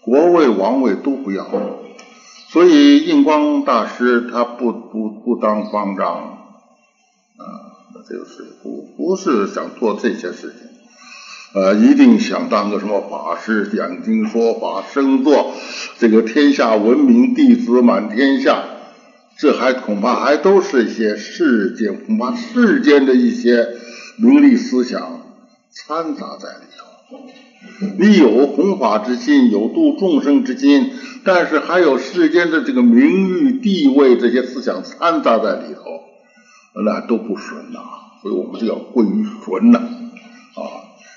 [0.00, 1.46] 国位王位都不要。
[2.48, 6.06] 所以印光大师他不不不当方丈，
[7.36, 7.44] 啊，
[7.94, 15.52] 那就是不不是想做这些事情，呃，一定想当个什么法师，讲经说法，生做
[15.98, 18.64] 这个天下闻名弟子满天下，
[19.36, 23.68] 这还恐怕还都是一些世间，恐怕世间的一些
[24.16, 25.22] 名利思想
[25.72, 26.84] 掺杂在里头。
[27.98, 30.92] 你有弘法之心，有度众生之心，
[31.24, 35.82] 但是还有世间的这个名誉、地位这些思想掺杂在里头，
[36.84, 37.80] 那都不纯呐。
[38.22, 39.78] 所以我们就要归于纯呐。
[39.78, 40.62] 啊，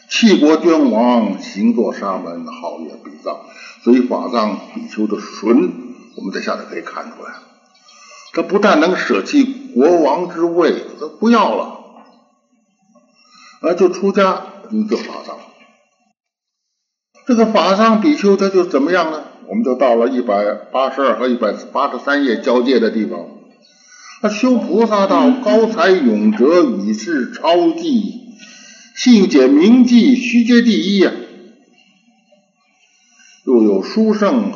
[0.09, 3.37] 弃国捐王，行作沙门，号曰比藏。
[3.83, 5.71] 所以法藏比丘的纯，
[6.15, 7.31] 我们在下面可以看出来，
[8.33, 11.79] 他不但能舍弃国王之位，他不要了，
[13.61, 15.37] 啊，就出家一个法藏。
[17.25, 19.23] 这个法藏比丘他就怎么样呢？
[19.49, 23.19] 我们就到了一百八十二和一百八十三页交界的地方。
[24.21, 28.13] 他修菩萨道，高才勇哲，与世超济，
[28.95, 31.11] 信解明记，虚皆第一呀。
[33.45, 34.51] 又有殊胜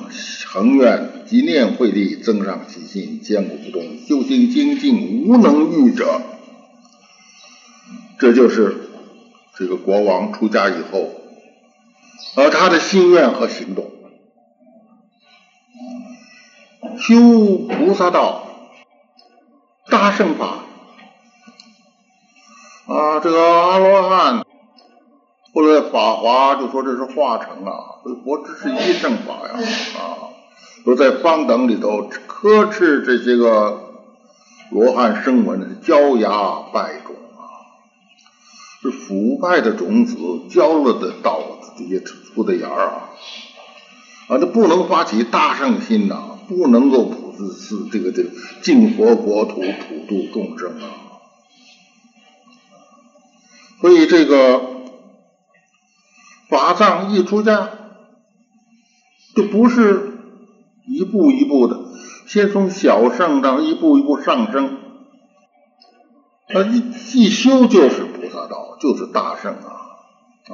[0.53, 6.21] 恒愿及念慧力，增上其心，坚固不动，修行精进，无能御者。
[8.19, 8.89] 这就是
[9.55, 11.09] 这个国王出家以后。
[12.35, 13.91] 而他的心愿和行动，
[16.99, 18.47] 修菩萨道，
[19.89, 20.65] 大圣法
[22.87, 24.45] 啊，这个阿罗汉
[25.53, 29.53] 或者法华就说这是化成啊，佛只是一圣法呀
[29.97, 30.30] 啊，
[30.83, 33.81] 说在方等里头呵斥这些个
[34.71, 36.29] 罗汉声闻焦芽
[36.73, 37.41] 败种啊，
[38.81, 40.17] 是腐败的种子
[40.49, 41.57] 焦了的道。
[41.77, 43.09] 底下出的芽啊，
[44.27, 48.29] 啊，这不能发起大圣心呐，不能够普是是这个这个
[48.61, 50.91] 净佛国土普度众生啊。
[53.79, 54.61] 所以这个
[56.49, 57.69] 法藏一出家，
[59.33, 60.10] 就不是
[60.93, 61.79] 一步一步的，
[62.27, 64.77] 先从小圣到一步一步上升，
[66.47, 66.83] 他一
[67.13, 69.69] 一修就是菩萨道，就是大圣啊
[70.47, 70.53] 啊。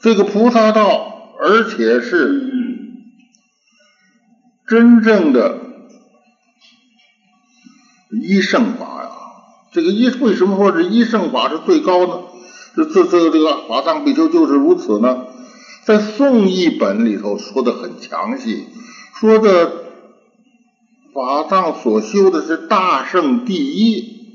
[0.00, 2.50] 这个菩萨道，而且是
[4.66, 5.58] 真正的
[8.22, 9.10] 一圣法呀。
[9.70, 12.22] 这个一为什么说是一圣法是最高呢？
[12.74, 15.26] 这这这个这个法藏比丘就是如此呢。
[15.84, 18.66] 在宋译本里头说的很详细，
[19.14, 19.84] 说的
[21.12, 24.28] 法藏所修的是大圣第一，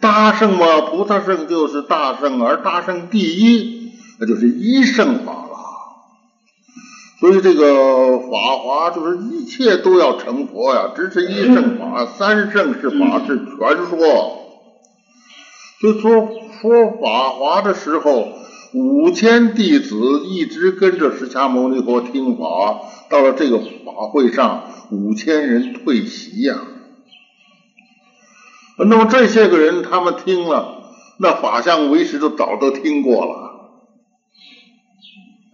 [0.00, 3.82] 大圣嘛，菩萨圣就是大圣，而大圣第一。
[4.18, 5.56] 那就是一圣法了，
[7.18, 14.38] 所以这个法华就是一切都要成佛呀，只是一圣法，三圣是法是全说。
[15.80, 16.28] 就说
[16.60, 18.28] 说法华的时候，
[18.74, 26.56] 五千弟子一直跟着释迦牟尼佛听法，到了这个法会上，五千人退席呀。
[28.78, 30.84] 那么这些个人他们听了，
[31.18, 33.52] 那法相为师都早都听过了。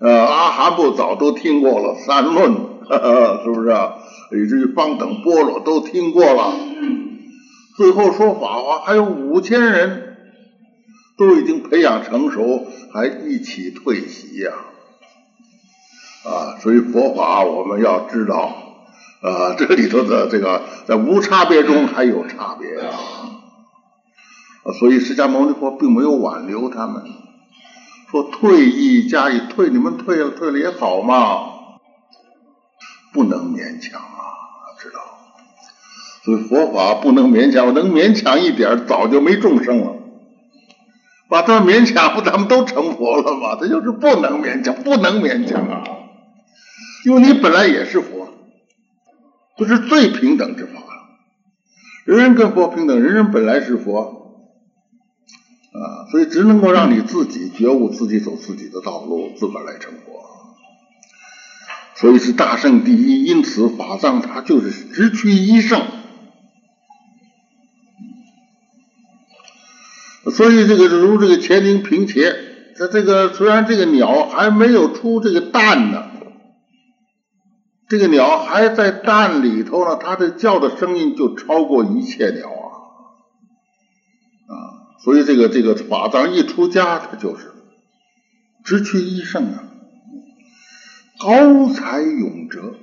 [0.00, 2.52] 呃，阿含部早都听过了三论
[3.42, 3.94] 是不是啊？
[4.30, 6.54] 以至于方等般若都听过了。
[7.76, 10.07] 最后说法华还有五千人，
[11.18, 14.52] 都已经培养成熟，还一起退席呀！
[16.24, 18.54] 啊，所以佛法我们要知道，
[19.22, 22.94] 啊，这里头的这个在无差别中还有差别啊。
[24.78, 27.02] 所以释迦牟尼佛并没有挽留他们，
[28.10, 31.38] 说退役加以退，你们退了退了也好嘛，
[33.12, 35.00] 不能勉强啊，知道？
[36.22, 39.94] 所以佛法不能勉强，能勉强一点，早就没众生了。
[41.28, 43.56] 把他们勉强，不咱们都成佛了吗？
[43.60, 45.84] 这就是不能勉强，不能勉强啊！
[47.04, 48.28] 因为你本来也是佛，
[49.56, 50.80] 这是最平等之法，
[52.04, 54.16] 人人跟佛平等，人人本来是佛。
[55.70, 60.24] 啊，所以只能够让你自己觉悟，自己走自己的道路，自个儿来成佛。
[61.94, 65.82] 所以是大圣第一，因此法藏它就是直趋一圣。
[70.30, 72.34] 所以这个如这个乾陵平伽，
[72.76, 76.04] 它这个虽然这个鸟还没有出这个蛋呢，
[77.88, 82.76] 这个鸟还在蛋里头呢，它的叫的声音就超过一切鸟啊。
[85.04, 87.52] 所以这个这个法藏一出家，他就是
[88.64, 89.64] 直趋一圣啊，
[91.18, 92.74] 高才永哲。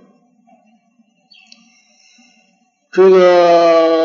[2.92, 4.05] 这个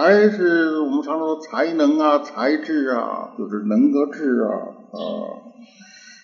[0.00, 4.48] 才是我们常说才能啊，才智啊，就是能个智啊
[4.92, 4.98] 啊。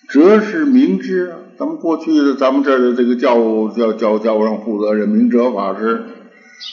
[0.09, 6.05] 哲是明智啊，咱们过去咱们这儿的这个教教教教务上负责人明哲法师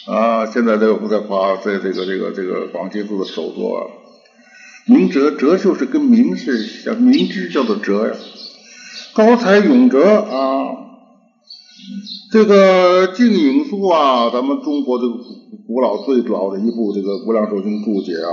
[0.09, 3.91] 啊，现在在在法在这个这个这个广济寺的首座。
[4.87, 8.15] 明哲，哲就是跟明是像明知叫做哲呀。
[9.15, 10.84] 高才永哲啊，
[12.30, 18.30] 这个净影书啊，咱们中国这个古古老最老的一部这个《无量寿经》注解啊，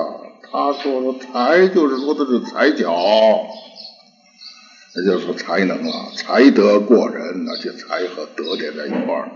[0.52, 2.94] 他说说才就是说的是才角，
[4.96, 9.32] 也就是说才能啊，才德过人，而且才和德连在一块儿。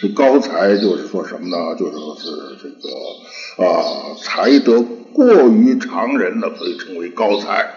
[0.00, 1.74] 这高才就是说什么呢？
[1.78, 2.30] 就是说是
[2.62, 4.84] 这个啊，才德。
[5.12, 7.68] 过于常人的，可以称为高才。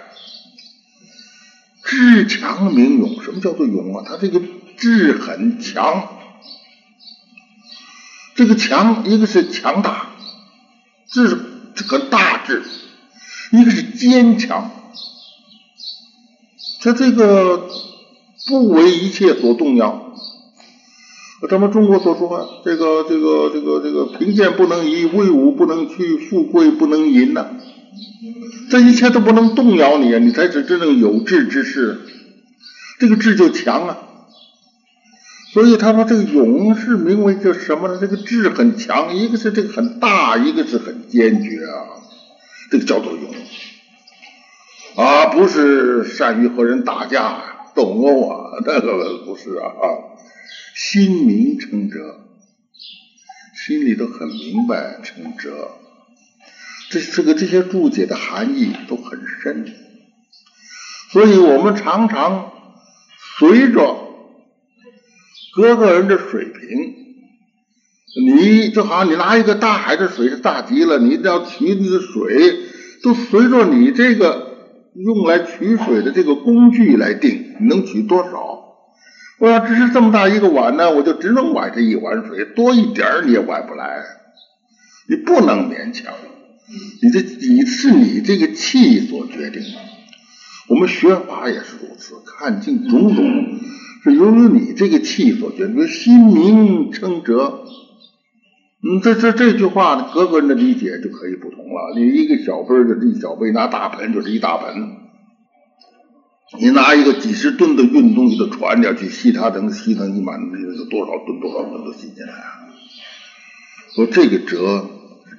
[1.83, 4.03] 智强名勇，什么叫做勇啊？
[4.05, 4.39] 他这个
[4.83, 6.09] 志很强，
[8.35, 10.09] 这个强一个是强大，
[11.09, 11.39] 志
[11.73, 12.61] 这个大志，
[13.53, 14.71] 一个是坚强，
[16.81, 17.69] 他这个
[18.49, 20.13] 不为一切所动摇。
[21.49, 27.51] 咱们中国所说，这个这个这个这个贫贱不能移，威武不能屈，富贵不能淫呐，
[28.69, 30.19] 这一切都不能动摇你啊！
[30.19, 32.01] 你才是真正有志之士，
[32.99, 34.09] 这个志就强啊。
[35.53, 37.99] 所以他说这个勇是名为叫什么呢？
[38.01, 42.01] 这个志很强，一个是这个很大，一个是很坚决啊，
[42.71, 43.35] 这个叫做勇
[44.95, 49.69] 啊，不是善于和人打架斗殴啊，那个不是啊。
[50.75, 51.99] 心明成哲，
[53.55, 55.69] 心里都很明白成哲，
[56.89, 59.71] 这这个这些注解的含义都很深，
[61.11, 62.51] 所以我们常常
[63.37, 64.12] 随着
[65.55, 66.95] 各个人的水平，
[68.25, 72.55] 你就好像你拿一个大海的水是大极了，你要取那个水，
[73.03, 74.57] 都随着你这个
[74.95, 78.61] 用来取水的这个工具来定，你能取多少。
[79.39, 84.03] 我要只是这么大一个碗呢，我就只能崴这一碗水，多一点你也崴不来，
[85.09, 86.13] 你不能勉强。
[87.01, 89.79] 你这你是你这个气所决定的。
[90.69, 93.59] 我们学法也是如此，看尽种种
[94.03, 95.87] 是由于你这个气所决定。
[95.87, 97.63] 心明称哲，
[98.83, 101.93] 嗯，这这这句话，各个人的理解就可以不同了。
[101.95, 104.97] 你一个小杯的一小杯，拿大盆就是一大盆。
[106.59, 112.69] 你拿一个几十吨的运东西的船，你要去吸它，能吸它一满，那有多少吨多少吨都吸进来啊！
[113.95, 114.87] 说这个哲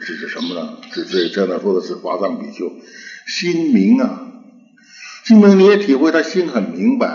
[0.00, 0.78] 指是什么呢？
[0.90, 2.72] 指这这那说的是华藏比丘
[3.26, 4.26] 心明啊，
[5.24, 7.06] 心明你也体会他心很明白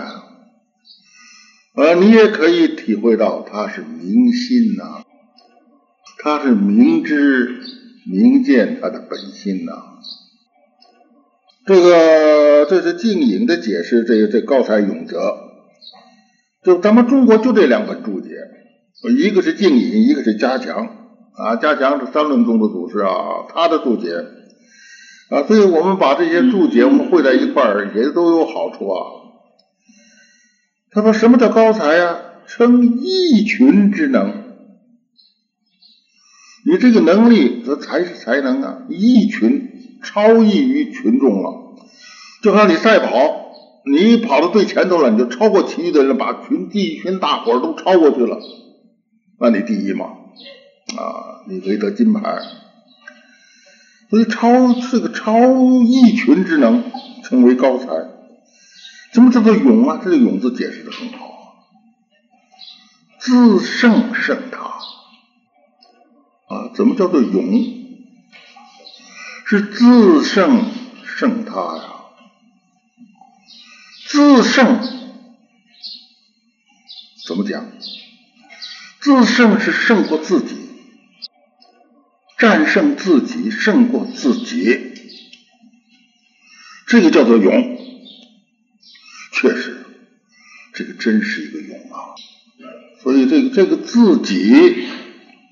[1.80, 5.02] 啊，呃，你也可以体会到他是明心呐，
[6.22, 7.62] 他是明知
[8.06, 9.72] 明见他的本心呐。
[11.64, 15.38] 这个这是静影的解释，这这高才永哲，
[16.62, 18.28] 就咱们中国就这两本注解，
[19.16, 20.86] 一个是静影，一个是加强
[21.34, 24.10] 啊，加强是三论宗的祖师啊，他的注解
[25.30, 29.19] 啊，所以我们把这些注解我们汇在一块儿，也都有好处啊。
[30.92, 32.18] 他说什么叫高才呀？
[32.46, 34.42] 称一群之能。
[36.66, 38.82] 你这个能力，这才是才能啊！
[38.88, 41.76] 一群超异于群众了，
[42.42, 43.52] 就像你赛跑，
[43.86, 48.38] 你跑到最前头了，你就超过其余的人，把群第一群大伙都超过去了，
[49.38, 50.06] 那你第一嘛，
[50.98, 52.20] 啊，你可以得金牌。
[54.10, 55.32] 所以超是个超
[55.84, 56.82] 一群之能，
[57.22, 57.86] 称为高才。
[59.12, 60.00] 什么叫做勇啊？
[60.02, 61.66] 这个勇字解释的很好，
[63.18, 64.58] 自胜胜他。
[66.54, 67.78] 啊，怎么叫做勇？
[69.46, 70.64] 是自胜
[71.04, 71.82] 胜他呀！
[74.06, 74.80] 自胜
[77.26, 77.66] 怎么讲？
[79.00, 80.56] 自胜是胜过自己，
[82.38, 84.78] 战胜自己，胜过自己，
[86.86, 87.89] 这个叫做勇。
[89.40, 89.74] 确实，
[90.74, 92.12] 这个真是一个勇啊！
[93.02, 94.86] 所以，这个这个自己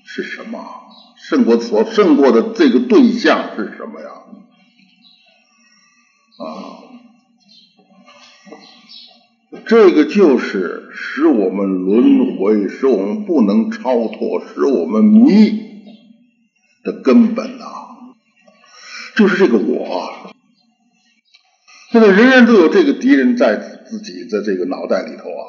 [0.05, 0.63] 是什么？
[1.17, 4.09] 胜过所胜过的这个对象是什么呀？
[6.37, 6.45] 啊，
[9.65, 15.81] 这个就是使我们轮回、使我们不能超脱、使我们迷
[16.83, 18.13] 的根本啊！
[19.15, 20.35] 就是这个我。
[21.91, 25.43] 现在人人都有这个敌人在自己的这个脑袋里头啊。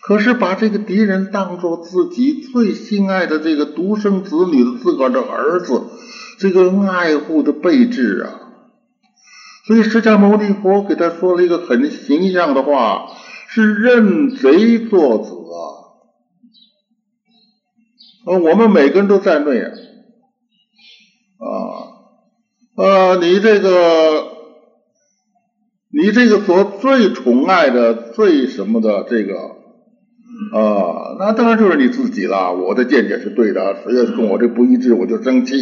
[0.00, 5.82] 可是把这个敌人当做自己最心爱的这个独生子女的自个儿的儿子，
[6.38, 8.40] 这个爱护的备至啊！
[9.66, 13.06] 所以释迦牟尼佛给他说了一个很形象的话：
[13.48, 15.34] 是认贼作子
[18.24, 18.38] 啊！
[18.38, 19.70] 我们每个人都在内啊！
[21.38, 21.46] 啊
[22.82, 24.27] 啊，你这个，
[26.00, 29.34] 你这个所最宠爱的、最什么的这个。
[30.52, 32.54] 啊，那当然就是你自己了。
[32.54, 35.56] 我的见解是对的，谁要是跟我这不一致，我就生气。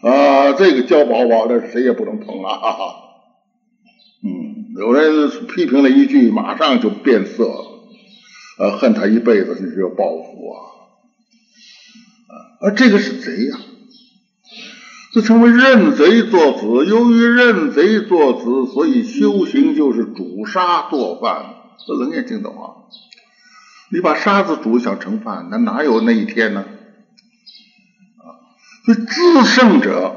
[0.00, 2.56] 啊，这个交宝宝的谁也不能碰啊！
[2.56, 2.94] 哈哈。
[4.24, 7.44] 嗯，有人批评了一句，马上就变色，
[8.58, 10.56] 呃，恨他一辈子，甚至要报复啊。
[12.62, 13.58] 啊，这个是贼呀，
[15.12, 16.86] 这称为认贼作子。
[16.86, 21.54] 由于认贼作子，所以修行就是煮杀做饭。
[21.86, 22.76] 这冷眼睛的话。
[23.90, 26.62] 你把沙子煮想盛饭，那哪有那一天呢？
[26.62, 28.24] 啊，
[28.86, 30.16] 所以自胜者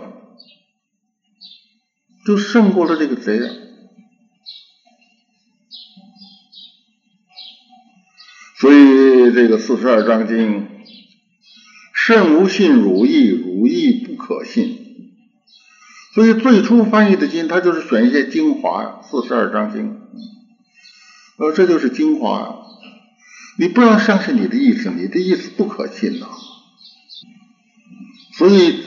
[2.26, 3.54] 就胜过了这个贼啊。
[8.58, 10.70] 所以这个四十二章经，
[11.94, 14.85] 甚无信汝意，汝意不可信。
[16.16, 20.00] 所以最初翻译的经，它就是选一些精华，四十二章经，
[21.38, 22.62] 呃，这就是精华。
[23.60, 26.28] 你不要相信你的意思，你的意思不可信呐。
[28.38, 28.80] 所以，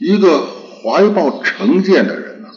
[0.00, 0.46] 一个
[0.82, 2.48] 怀抱成见的人呢，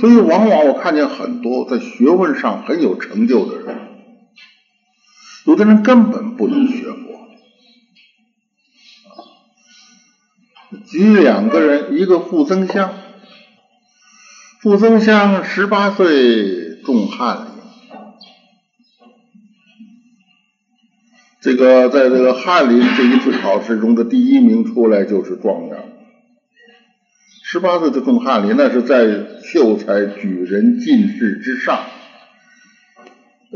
[0.00, 3.78] 所以往往我看见很多在学问上很有成就的人，
[5.46, 7.11] 有的人根本不能学佛。
[10.86, 12.92] 举两个人，一个傅增湘，
[14.60, 17.52] 傅增湘十八岁中翰林。
[21.40, 25.76] 这个在这个翰林这一次考试中的第一名出来就是状元，
[27.42, 31.80] 十八岁就中翰林，那是在秀才举人进士之上，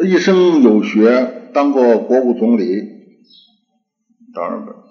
[0.05, 2.83] 一生有学，当过国务总理，
[4.35, 4.86] 当然不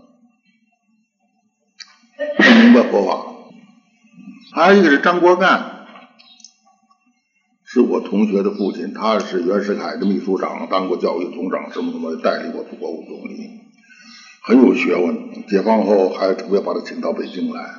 [2.17, 3.25] 明白佛法。
[4.53, 5.71] 还有一个是张国干。
[7.67, 13.49] 是我同学的父亲，他是袁世凯的秘书长，当过教育总长，什么什么，代理过国务总理，
[14.41, 15.45] 很有学问。
[15.47, 17.75] 解放后还特别把他请到北京来，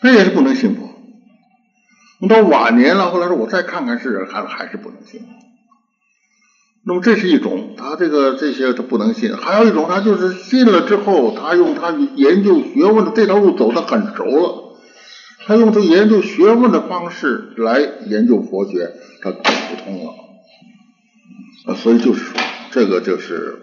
[0.00, 2.28] 那也是不能信佛。
[2.28, 5.20] 到晚年了，后来说我再看看世，还还是不能信。
[6.84, 14.66] 那么这是一种，他这个这些他不能信；还有一种，他就是信了之后，他用他研究学问的这条路走得很熟了。
[15.46, 20.12] 他用他研究学问的方式来研究佛学，他走不通了，
[21.66, 23.62] 啊，所以就是说，这个就是，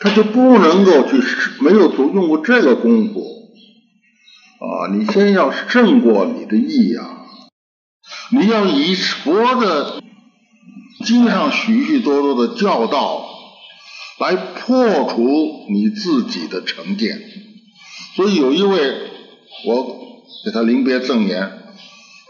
[0.00, 1.22] 他就不能够去
[1.60, 3.20] 没有做用过这个功夫，
[4.58, 7.22] 啊，你先要胜过你的意啊，
[8.32, 10.02] 你要以佛的
[11.04, 13.26] 经上许许多多的教导
[14.18, 17.20] 来破除你自己的成见，
[18.16, 18.78] 所以有一位
[19.66, 20.00] 我。
[20.42, 21.74] 给他临别赠言，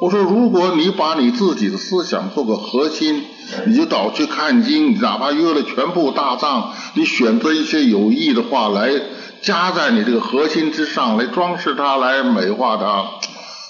[0.00, 3.22] 我说，如果你把你自己的思想做个核心，
[3.66, 8.90] 你就倒去看经，哪怕约了全部大藏，你选择一些有益的话来
[9.42, 12.84] 加在你这个核心之上，来装饰它，来美化它。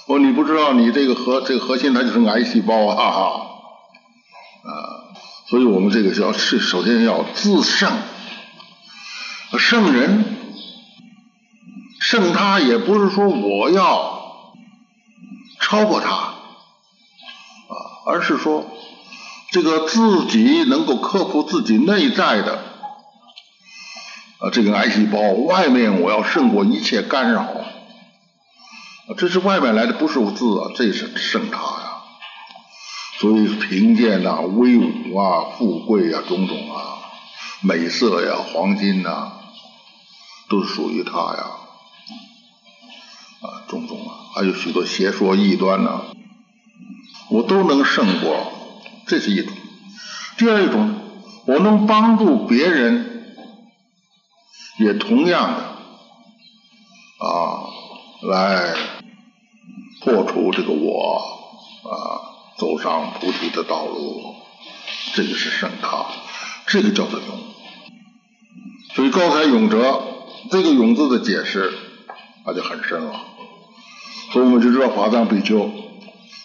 [0.07, 3.03] 我说你不知道，你这个核这个核心它就是癌细胞啊！
[3.05, 3.21] 啊，
[5.51, 7.91] 所以我们这个要是首先要自胜，
[9.59, 10.25] 胜人，
[11.99, 14.19] 胜他也不是说我要。
[15.63, 16.33] 超过他啊，
[18.05, 18.65] 而是说
[19.51, 22.55] 这个自己能够克服自己内在的
[24.39, 27.47] 啊这个癌细胞，外面我要胜过一切干扰，
[29.17, 31.80] 这是外面来的，不是我自啊，这是胜他。
[33.21, 36.97] 所以贫贱呐、威武啊、富贵啊、种种啊、
[37.61, 39.33] 美色呀、黄金呐，
[40.49, 41.45] 都属于他呀。
[43.41, 46.01] 啊，种种啊，还有许多邪说异端呢，
[47.29, 48.53] 我都能胜过，
[49.05, 49.53] 这是一种。
[50.39, 50.95] 第二一种，
[51.45, 53.35] 我能帮助别人，
[54.79, 55.59] 也同样的
[57.23, 57.69] 啊，
[58.23, 58.73] 来
[60.03, 61.21] 破除这个我
[61.83, 62.30] 啊，
[62.61, 64.35] 走上菩提的道路，
[65.15, 66.05] 这个是胜他，
[66.67, 67.39] 这个叫做勇。
[68.93, 70.03] 所以高才勇者
[70.51, 71.73] 这个勇字的解释，
[72.45, 73.13] 那就很深了。
[74.31, 75.71] 所以我们就知道法藏比丘，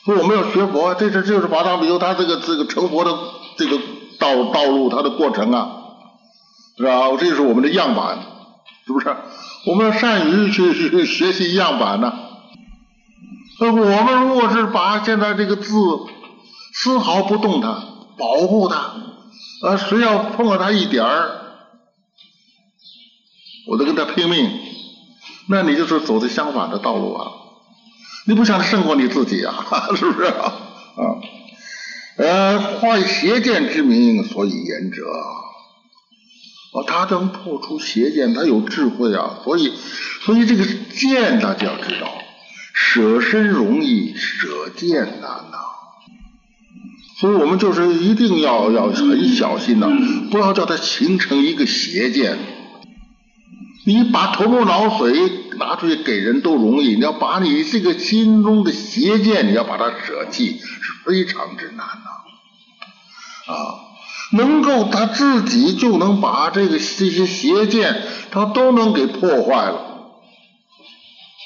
[0.07, 3.15] 所以我们要学佛，这这就是法藏比丘他这个这个成佛的
[3.59, 3.79] 这个
[4.19, 5.69] 道道路，他的过程啊，
[6.79, 7.11] 是吧？
[7.19, 8.21] 这就是我们的样板，
[8.87, 9.15] 是不是？
[9.67, 12.21] 我们要善于去去学习样板呢。
[13.59, 15.73] 我们如果是把现在这个字
[16.75, 17.83] 丝毫不动它，
[18.19, 18.77] 保护它，
[19.63, 21.31] 啊，谁要碰了它一点儿，
[23.67, 24.51] 我都跟他拼命，
[25.49, 27.33] 那你就是走的相反的道路啊。
[28.27, 29.65] 你不想胜过你自己啊？
[29.97, 30.53] 是不是啊？
[30.97, 31.03] 啊，
[32.19, 35.03] 呃，坏邪见之名，所以言者，
[36.73, 39.73] 哦，他能破除邪见，他有智慧啊，所以，
[40.23, 42.09] 所以这个见大家要知道，
[42.79, 45.57] 舍身容易，舍剑难呐。
[47.19, 49.89] 所以我们就是一定要要很小心呐，
[50.31, 52.37] 不要叫它形成一个邪见。
[53.87, 55.47] 你把头颅脑髓。
[55.59, 62.11] 拿出去给人都容易，你要把你这个心中的邪见，你要把它舍弃，是非常之难呐。
[63.55, 63.55] 啊，
[64.37, 69.96] 能够他自己就能把这个这些邪见，他都能给破坏了。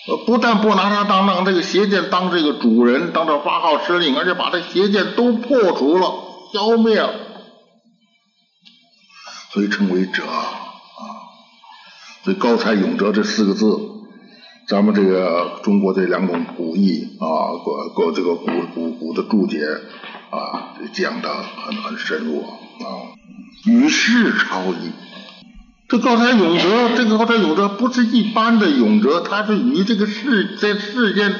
[0.09, 6.13] 呃，不但不拿他当当这个邪剑当这个主人，当这发号施令，而且把这邪剑都破除了、
[6.53, 7.13] 消灭了，
[9.53, 10.57] 所以称为者啊。
[12.23, 13.67] 所以高才永哲这四个字。
[14.69, 17.27] 咱们这个中国这两种古义啊，
[17.65, 19.59] 各各这个古古古的注解
[20.31, 23.13] 啊，讲的很很深入啊，
[23.67, 24.93] 与世超异。
[25.91, 31.35] 这高台永泽，这个高台永泽不是一般的永泽，他是与这个世在世间，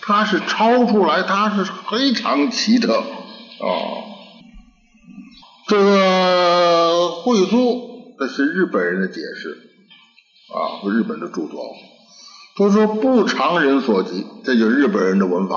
[0.00, 3.68] 他是超出来，他是非常奇特啊。
[5.68, 9.50] 这个慧苏，这是日本人的解释
[10.48, 11.60] 啊，日本的著作。
[12.56, 15.56] 都说不常人所及，这就是日本人的文法。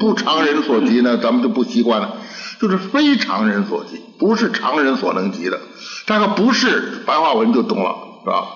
[0.00, 2.16] 不常人所及呢，咱们就不习惯了。
[2.58, 5.60] 就是非常人所及，不是常人所能及的。
[6.06, 7.94] 这个不是白话文就懂了，
[8.24, 8.48] 是吧？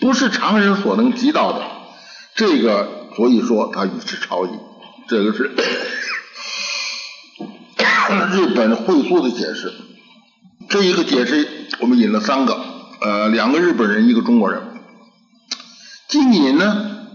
[0.00, 1.62] 不是常人所能及到的。
[2.34, 4.50] 这个所以说它与之超异。
[5.08, 5.44] 这个是
[8.32, 9.72] 日本会书的解释。
[10.68, 11.48] 这一个解释
[11.80, 12.58] 我们引了三个，
[13.00, 14.62] 呃，两个日本人，一个中国人。
[16.08, 17.06] 金隐呢，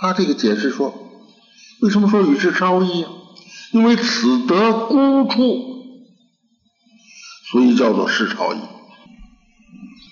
[0.00, 1.05] 他这个解释说，
[1.80, 3.10] 为什么说与世超异啊？
[3.72, 5.40] 因为此得孤处，
[7.50, 8.58] 所以叫做世超异。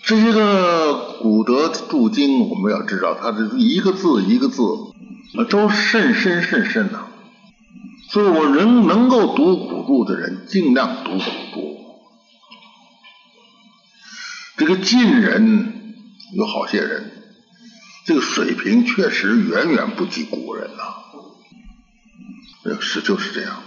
[0.05, 4.63] 这些个古德注经，我们要知道，它是一个字一个字，
[5.49, 7.07] 都甚深甚深呐。
[8.11, 11.21] 所以我人能够读古注的人，尽量读古
[11.55, 11.79] 注。
[14.59, 15.95] 这个近人
[16.35, 17.11] 有好些人。
[18.05, 20.83] 这个水平确实远远不及古人呐，
[22.81, 23.63] 是就是这样。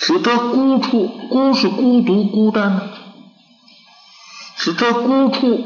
[0.00, 2.90] 使得孤处，孤是孤独孤单的，
[4.56, 5.64] 使得孤处，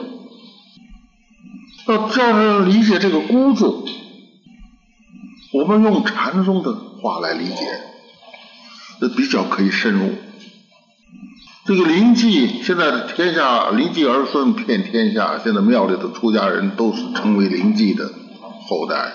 [1.86, 3.66] 要要理解这个孤字，
[5.52, 7.56] 我们用禅宗的话来理解，
[9.00, 10.14] 这比较可以深入。
[11.64, 18.10] 这个灵济，现在的天下灵济儿孙遍天下，现在庙里的出家人都是成为灵济的
[18.66, 19.12] 后代，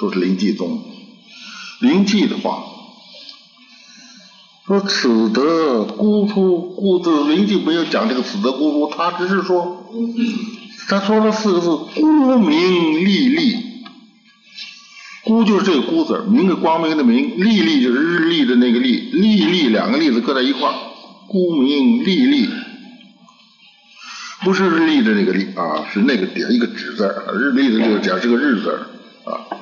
[0.00, 0.82] 都是灵济宗。
[1.80, 2.64] 灵济的话，
[4.66, 9.88] 说此德孤出，孤字灵济没有讲这个此德孤出，他只是说，
[10.88, 11.68] 他说了四个字：
[12.00, 13.68] 孤明历历。
[15.24, 20.74] 孤就是这个孤字，名是光明的明，历历就是日历的那个历，历历两个历字搁在一块儿，
[21.28, 22.48] 孤明历历。
[24.42, 27.04] 不是日历的那个历啊，是那个点一个止字
[27.34, 28.70] 日历的那个点是个日字
[29.24, 29.58] 啊啊，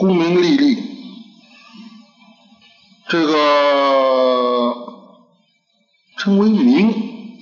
[0.00, 0.82] 功名利利，
[3.06, 3.34] 这个
[6.16, 7.36] 称为名，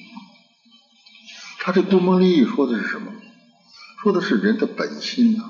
[1.60, 3.12] 他这孤明历历说的是什么？
[4.02, 5.44] 说的是人的本心呐，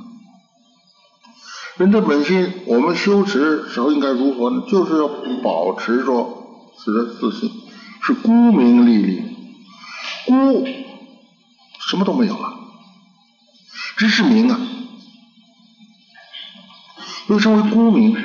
[1.78, 4.64] 人的本心，我们修持时候应该如何呢？
[4.70, 5.08] 就是要
[5.42, 7.50] 保持说自的自信，
[8.02, 9.22] 是孤名利利。
[10.26, 10.62] 孤，
[11.88, 12.52] 什么都没有了，
[13.96, 14.60] 只是名啊，
[17.28, 18.16] 又称为孤明，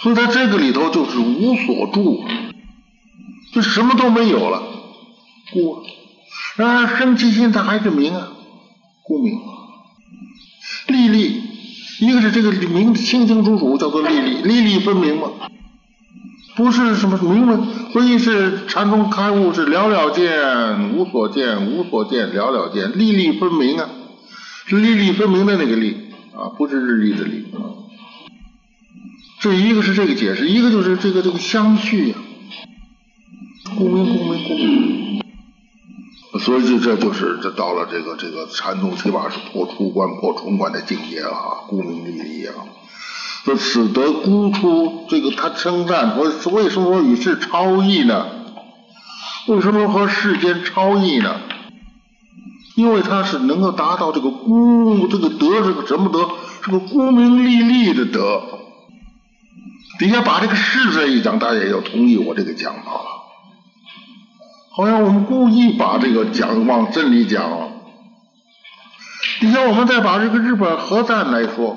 [0.00, 2.22] 所以在这个里头就是无所住，
[3.52, 4.62] 就什么都没有了，
[5.52, 5.82] 孤。
[6.56, 8.28] 然而生其心，它还是明啊，
[9.02, 9.38] 孤明。
[10.88, 11.42] 粒粒，
[12.00, 15.28] 一个是这个明清清楚楚，叫做粒粒， 粒粒分明嘛。
[16.56, 23.88] 不是什么明文，所以是禅宗开悟是了了见，无所见，无所见了了见，粒粒分明啊，
[24.66, 26.07] 是粒粒分明的那个粒
[26.38, 27.74] 啊，不是日历的历啊。
[29.40, 32.16] 这一个是这个解释，一个就是这个这个相续呀，
[33.76, 35.22] 共鸣共鸣共鸣。
[36.38, 42.54] 所以这这就是这到了这个这个禅宗起码是破出关破重关的境界了啊，共鸣粒粒啊。
[43.44, 48.26] 说使得孤出，这个他称赞说为什么说与世超异呢？
[49.48, 51.40] 为什么和世间超异呢？
[52.78, 56.30] 因为他是能够达到这个孤，这个德是个什么德？
[56.62, 58.40] 是个孤明历历的德。
[59.98, 63.24] 底下把这个世字一讲，大家也要同意我这个讲法了。
[64.70, 67.50] 好像我们故意把这个讲往真理讲。
[69.40, 71.76] 底下我们再把这个日本核弹来说。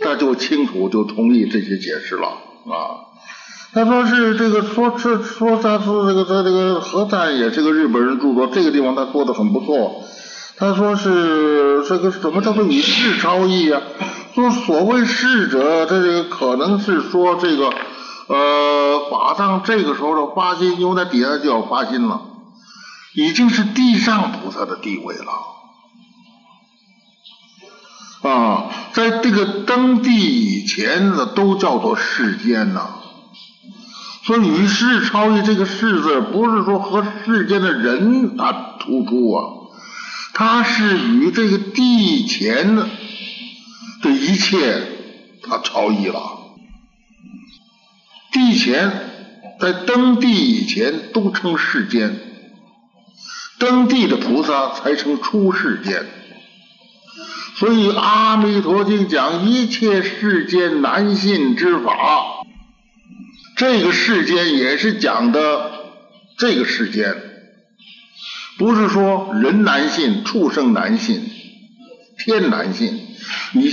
[0.00, 3.13] 那就清楚，就同意这些解释了啊。
[3.74, 10.04] 他说是这个，说是说他说这个他这个核弹也是个日本人著作，这个地方他做的很不错。
[10.56, 13.82] 他说是这个什么叫做以世超异啊？
[14.32, 17.72] 说所谓世者，这个可能是说这个
[18.28, 22.20] 呃法藏这个时候的发心，因为在底下就要发心了，
[23.12, 25.24] 已经是地上菩萨的地位了。
[28.30, 33.00] 啊，在这个登地以前呢，都叫做世间呐。
[34.24, 39.44] 说与世超越这个世字，不是说和世间的人他突出啊，
[40.32, 42.88] 他是与这个地前的
[44.02, 44.82] 这一切
[45.42, 46.22] 他超越了。
[48.32, 49.10] 地前
[49.60, 52.18] 在登地以前都称世间，
[53.58, 56.06] 登地的菩萨才称出世间。
[57.56, 62.43] 所以《阿弥陀经》讲一切世间难信之法，
[63.56, 65.70] 这个世间也是讲的
[66.36, 67.14] 这个世间，
[68.58, 71.30] 不是说人难信、畜生难信、
[72.18, 73.00] 天难信。
[73.52, 73.70] 你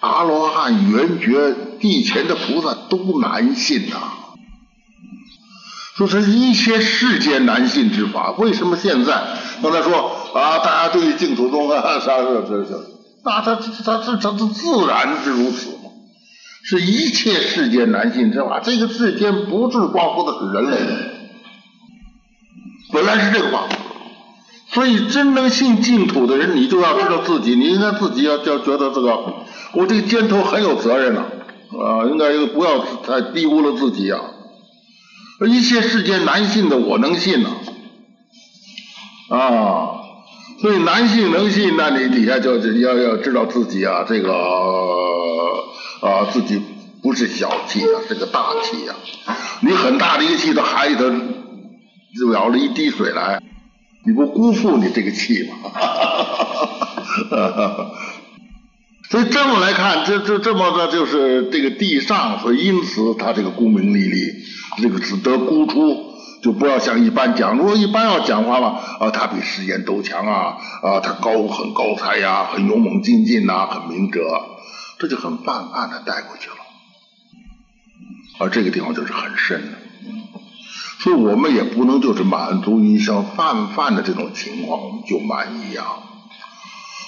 [0.00, 3.96] 阿罗汉、圆觉、地前的菩萨都难信呐。
[5.96, 10.10] 说是一切世间难信之法，为什么现在刚才说？
[10.34, 10.58] 啊！
[10.58, 12.84] 大家对净土宗啊，啥这这这，
[13.24, 15.68] 那他他他他是自然之如此？
[16.64, 18.60] 是一切世间难信之法。
[18.60, 20.96] 这个世间不是光说的是人类的，
[22.92, 23.68] 本来是这个法。
[24.68, 29.14] 所以真能信净土的人，你就要知道自己，你应该自己要要觉得这个，
[29.74, 34.20] 我这个肩头很有责任呐，啊，应该不要太低估了自己啊。
[35.46, 37.50] 一切世间难信的，我能信呐，
[39.28, 40.00] 啊。
[40.64, 44.32] 所以男性能信，那你底下就要要知道自己啊，这个
[46.00, 46.58] 啊自己
[47.02, 48.94] 不是小气啊，是个大气呀。
[49.60, 51.02] 你很大的一个气到海里头
[52.18, 53.42] 就舀了一滴水来，
[54.06, 55.56] 你不辜负你这个气吗？
[59.10, 64.32] 所以这么来看，这这这么的就是这个地上，所以因此他这个功名利利，
[64.80, 66.13] 这个只得孤出。
[66.44, 74.20] 就不要像一般讲，如果一般要讲话嘛，啊，他比世间都强啊，啊，他高很高才呀，很勇猛精进呐，很明哲，
[74.98, 76.56] 这就很泛泛的带过去了。
[78.40, 79.78] 而这个地方就是很深的，
[80.98, 85.86] 所以我们也不能就是满足于像泛泛的这种情况，我们就满意啊。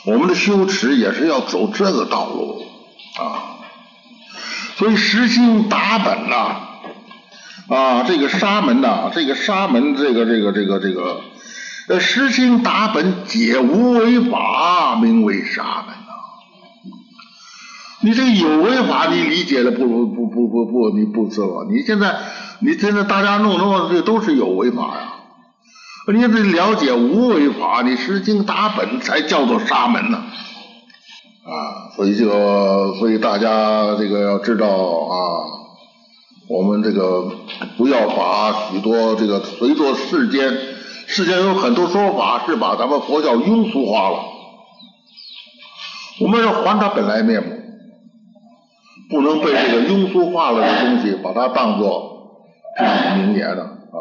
[0.06, 2.64] 我们的修持也是要走这个道路
[3.18, 3.52] 啊。
[4.76, 6.65] 所以实心打本呐，啊，
[7.68, 11.20] 啊这个沙门呐，这个沙门，这个这个这个这个，
[11.88, 16.12] 呃，实心达本解无为法，名为沙门呐。
[18.02, 21.66] 你这有为法，你理解的不如不不不不，你不知道。
[21.68, 22.14] 你现在
[22.60, 25.12] 你现在大家弄弄这都是有为法呀。
[26.14, 30.18] 你得了解无为法，你实心达本才叫做沙门呢。
[30.18, 35.16] 啊，所以这个，所以大家这个要知道啊，
[36.48, 37.30] 我们这个
[37.76, 40.56] 不要把许多这个随着世间，
[41.06, 44.18] 世间有很多说法是把咱们佛教庸俗化了，
[46.20, 47.50] 我们要还它本来面目，
[49.10, 52.46] 不能被这个庸俗化了的东西把它当做
[53.16, 53.98] 名言了啊，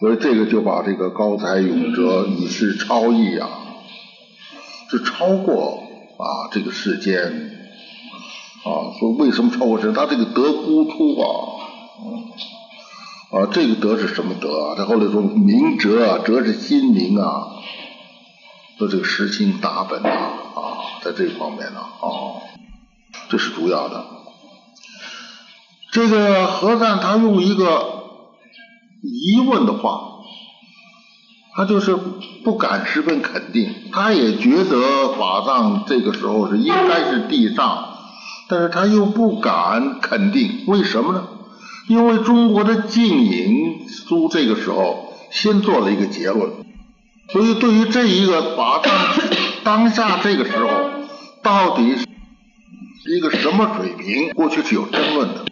[0.00, 3.48] 所以这个就把这个高才永哲以示超意啊。
[4.90, 5.82] 是超过
[6.18, 7.51] 啊这个世间
[8.64, 9.92] 啊，说为什么超过神？
[9.92, 11.26] 他这个德孤出啊，
[13.32, 14.74] 啊这个德是什么德啊？
[14.76, 17.48] 他后来说明哲，哲是心灵啊，
[18.78, 20.60] 说这个实心大本啊啊，
[21.02, 22.42] 在这方面呢啊，
[23.28, 24.04] 这是主要的。
[25.90, 28.04] 这个和尚他用一个
[29.02, 30.08] 疑问的话。
[31.54, 31.94] 他就是
[32.42, 37.91] 不敢十分肯定，他也觉得法藏这个时候是应该是地上，
[38.52, 41.26] 但是他又不敢肯定，为什么呢？
[41.88, 46.50] 因为中国的净隐书这个时候先做了一个结论，
[47.30, 48.92] 所以对于这一个法藏
[49.64, 50.68] 当下这个时候
[51.42, 52.06] 到底是
[53.16, 55.46] 一个什么水平，过去是有争论的。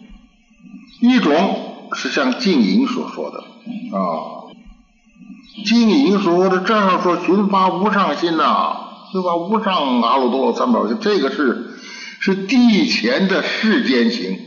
[1.01, 3.39] 一种是像净隐所说的
[3.97, 4.45] 啊。
[5.65, 8.77] 经营说的这样说，寻发无上心呐，
[9.11, 9.35] 对吧？
[9.35, 11.70] 无上阿耨多罗三宝，这个是
[12.21, 14.39] 是地前的世间行，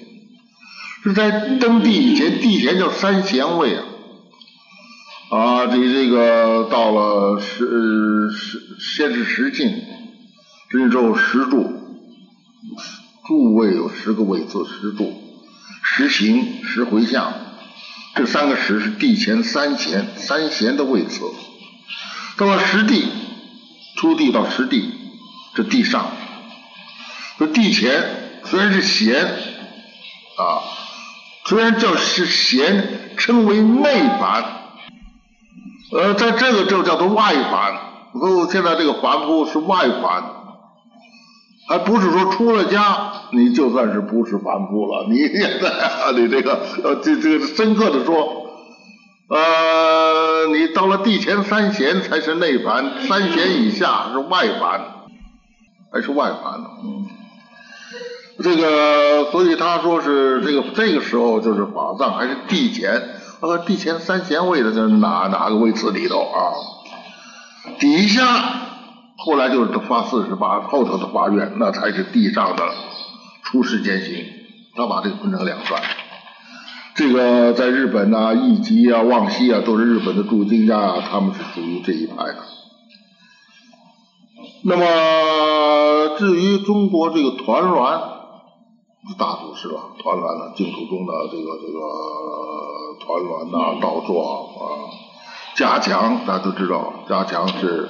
[1.02, 3.82] 是在登地以前，地前叫三贤位啊。
[5.30, 9.74] 啊，这这个到了十十先是十境，
[10.70, 11.68] 之后十住，
[13.26, 15.12] 住位有十个位次，十住，
[15.82, 17.32] 十行，十回向。
[18.14, 21.22] 这三个十是地前三贤，三贤的位次。
[22.36, 23.04] 到了十地，
[23.96, 24.92] 出地到十地，
[25.56, 26.12] 这地上。
[27.38, 30.62] 这地前虽然是贤啊，
[31.46, 34.44] 虽然叫是贤，称为内凡。
[35.92, 37.74] 呃，在这个就叫做外凡。
[38.12, 40.24] 哦，现在这个凡夫是外凡。
[41.66, 45.06] 还不是说出了家，你就算是不是凡夫了？
[45.08, 48.50] 你现在你这个呃，这这个深刻的说，
[49.30, 55.06] 呃，你到了地前三贤才是内凡，三贤以下是外凡，
[55.90, 56.68] 还是外凡呢？
[56.84, 57.06] 嗯，
[58.44, 63.02] 这个所以他说是这个这个时候就是法藏还是地前，
[63.40, 66.52] 呃，地前三贤位的在哪哪个位次里头啊？
[67.80, 68.60] 底下。
[69.16, 72.64] 后来就是发四十八，后头的发愿，那才是地上的
[73.44, 74.26] 出世间行。
[74.76, 75.80] 他把这个分成两段。
[76.94, 82.36] 这个在日本呐，义吉啊、望西啊，都是日本的驻京家啊，他们是属于这一派的。
[84.64, 88.13] 那么至于中国这个团栾，
[89.18, 91.78] 大祖师了，团栾呢，净土中的这个这个
[93.00, 94.90] 团栾呐、道壮啊、
[95.56, 97.88] 加强，大家都知道，加强是。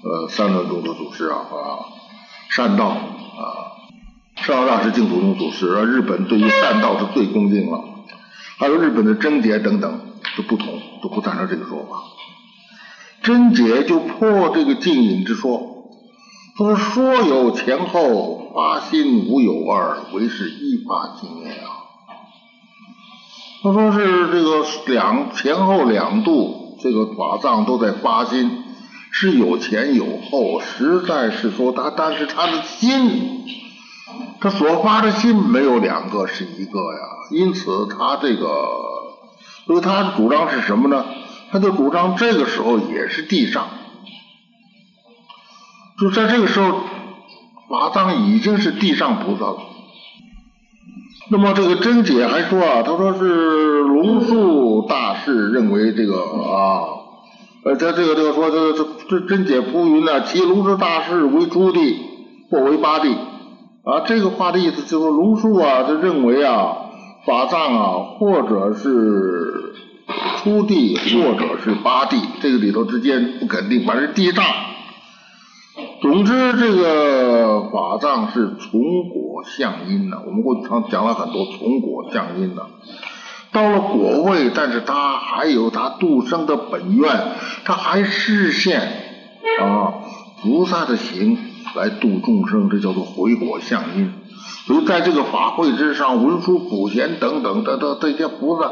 [0.00, 1.58] 呃，三轮中的祖师啊，啊，
[2.50, 2.94] 善道啊，
[4.36, 7.82] 善道大师净土宗祖师，而日本对于善道是最恭敬了，
[8.58, 10.00] 还有日本的贞洁等等
[10.36, 10.68] 都不同，
[11.02, 12.04] 都不赞成这个说法。
[13.22, 15.77] 贞洁就破这个净隐之说，
[16.58, 21.70] 他说说有前后发心无有二，为是一发经验啊。
[23.62, 28.64] 他说是这个两前后两度，这个法藏都在发心。
[29.10, 33.44] 是有前有后，实在是说他，但是他的心，
[34.40, 37.00] 他所发的心没有两个，是一个呀。
[37.30, 38.46] 因此他这个，
[39.66, 41.06] 所以他主张是什么呢？
[41.50, 43.66] 他就主张这个时候也是地上，
[46.00, 46.80] 就在这个时候，
[47.68, 49.56] 法藏已经是地上菩萨了。
[51.30, 56.96] 那么这个真解还说啊，他说是龙树大士认为这个啊。
[57.64, 61.98] 呃，他这个这个说，这这这真解浮云呢，其龙树大士为朱地
[62.50, 63.12] 或为八地
[63.84, 64.00] 啊。
[64.06, 66.76] 这个话的意思就是，龙树啊，他认为啊，
[67.26, 69.74] 法藏啊，或者是
[70.38, 74.44] 初地，或者是八地，这个里头之间不肯定，反正地上
[76.00, 80.22] 总之，这个法藏是从果向因的。
[80.26, 82.66] 我们过去常讲了很多从果向因的。
[83.50, 87.10] 到了果位，但是他还有他度生的本愿，
[87.64, 88.80] 他还实现
[89.60, 89.94] 啊
[90.42, 91.38] 菩萨的行
[91.74, 94.12] 来度众生，这叫做回果向因。
[94.66, 98.70] 所以在这个法会之上，文殊普贤等等的的这些菩萨，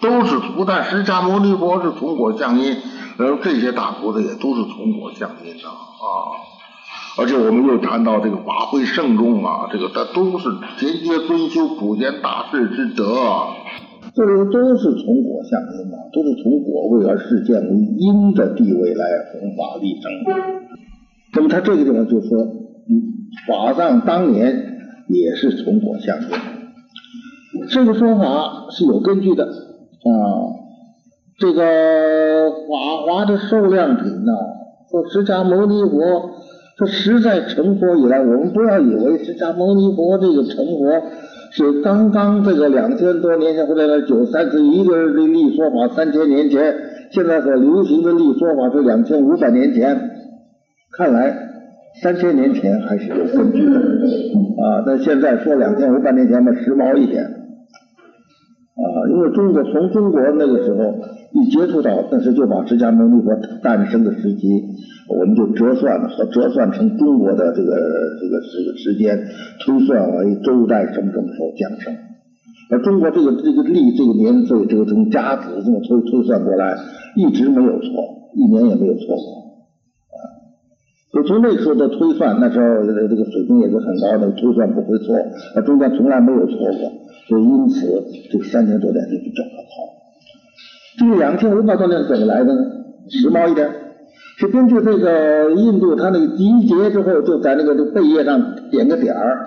[0.00, 2.76] 都是不但释迦牟尼佛是从果向因，
[3.16, 5.64] 而这些大菩萨也都是从果向因的
[5.98, 6.46] 啊。
[7.18, 10.48] 而且我们又谈到这个法会圣众啊，这个他都是
[10.78, 13.04] 节节尊修普贤大士之德，
[14.14, 20.12] 这里都是从果向因啊，都是从果位而实现为因的地位来弘法立生。
[21.34, 23.18] 那么他这个地方就说，嗯
[23.48, 24.54] 法藏当年
[25.08, 26.28] 也是从果向因，
[27.68, 29.50] 这个说法是有根据的啊。
[31.40, 34.32] 这个法华的受量品呢，
[34.90, 36.30] 说释迦牟尼佛。
[36.78, 41.02] 说实在成佛以来，我们不要以为释迦牟尼佛这个成佛
[41.50, 46.72] 是刚刚这个两千多年前或者九三十一个立说法三千年前，
[47.10, 49.98] 现在所流行的立说法是两千五百年前。
[50.96, 51.36] 看来
[52.00, 60.94] 三千年前还是有根据的啊，但现在说两千五百年前嘛，时髦一点啊，因为中国从中国那个时候
[61.32, 64.62] 一接触到，但是就把释迦牟尼佛诞生的时期。
[65.08, 67.72] 我们就折算和折算成中国的这个
[68.20, 69.18] 这个这个时间，
[69.64, 71.96] 推算为周代什么什么时候降生，
[72.70, 76.76] 而中国这个这个历这个年岁，这个从甲子这么推推算过来，
[77.16, 77.88] 一直没有错，
[78.34, 79.24] 一年也没有错过，
[80.12, 80.20] 啊，
[81.14, 85.16] 就从那时候的推算，那时候这个水平也是很高的，推算不会错，
[85.56, 86.92] 那中间从来没有错过，
[87.28, 89.58] 所以因此这三千多年就比较好。
[90.98, 92.60] 这个两千五百多年怎么来的呢？
[93.08, 93.87] 时髦一点。
[94.38, 98.40] 是根据这个印度，他那个集结之后，就在那个这背叶上
[98.70, 99.44] 点个点儿，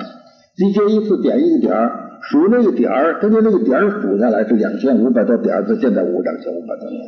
[0.57, 7.01] 集结一次点一个点儿，数那个点儿，根据那个点儿数下来是两千五百多点儿，到现在五两千五百多年。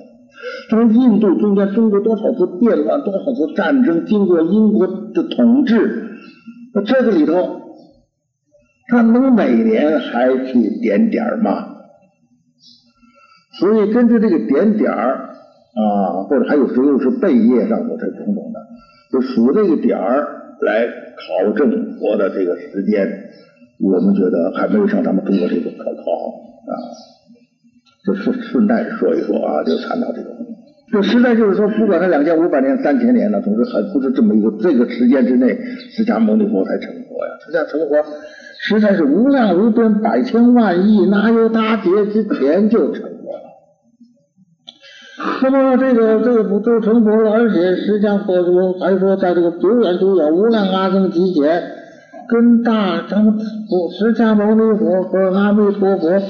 [0.71, 6.07] 但是印度中间经过多少次变乱，多少次战争，经过英国的统治，
[6.73, 7.33] 那这个里头，
[8.87, 11.51] 他能每年还去点点儿吗？
[13.59, 15.31] 所以根据这个点点儿。
[15.73, 18.59] 啊，或者还有时候是贝叶上头这种种的，
[19.11, 20.27] 就数这个点儿
[20.61, 23.07] 来考证佛的这个时间，
[23.79, 26.11] 我们觉得还没有像咱们中国这个可靠
[26.69, 26.73] 啊。
[28.05, 30.29] 就顺顺带说一说啊，就谈到这个。
[30.91, 35.57] 这实在就是说，不管他两千五百年、三千年了，总之还不是这么一个这个时间之内，
[35.89, 37.31] 释迦牟尼佛才成佛呀。
[37.43, 37.95] 释迦成佛
[38.59, 43.09] 实在是无量无边、百千万亿，哪有大劫之前就成？
[45.43, 47.31] 那么这个这个不都成佛了？
[47.31, 51.61] 而且释迦佛祖还说，在这个久远久远无量阿僧祇劫，
[52.27, 56.21] 跟大咱们释迦牟尼佛和阿弥陀佛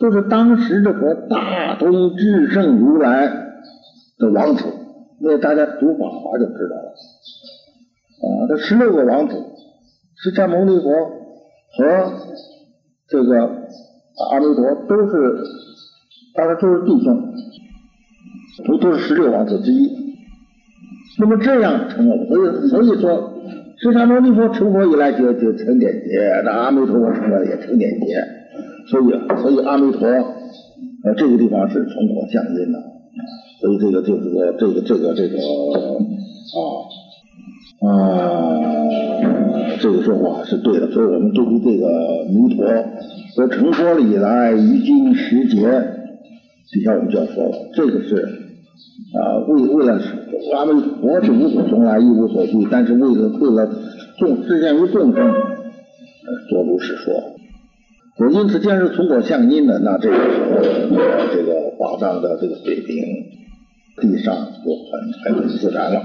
[0.00, 3.28] 都是当时这个大通至圣如来
[4.18, 4.64] 的王子。
[5.20, 6.92] 那大家读法华就知道了。
[8.22, 9.36] 啊，这十六个王子，
[10.16, 12.12] 释迦牟尼佛和
[13.08, 13.38] 这个
[14.32, 15.44] 阿弥陀都是，
[16.34, 17.32] 大家都是弟兄。
[18.66, 19.88] 都都是十六王子之一，
[21.18, 23.32] 那么这样成了，所以所以说，
[23.78, 28.06] 释迦牟尼佛成佛以来就就成点劫，那阿弥陀佛成了也成点劫，
[28.88, 29.04] 所以
[29.40, 32.78] 所以阿弥陀呃这个地方是从果向因的，
[33.60, 35.38] 所以这个就是说这个这个这个
[36.52, 36.60] 啊
[37.88, 37.88] 啊
[39.80, 42.66] 这个说法是对的，所以我们对于这个弥陀
[43.34, 45.56] 说成佛了以来于今十劫，
[46.70, 48.41] 底下我们就要说了，这个是。
[49.14, 50.06] 啊，为为了是，
[50.50, 53.70] 咱们我是无所从来，一无所惧，但是为了为了
[54.18, 55.32] 众实现于众生，
[56.48, 57.12] 做如是说。
[58.18, 60.60] 我因此，既然是从果向因的，那这个时候，
[61.34, 62.94] 这个法藏的这个水平，
[64.00, 64.70] 地上就
[65.30, 66.02] 很很自然了。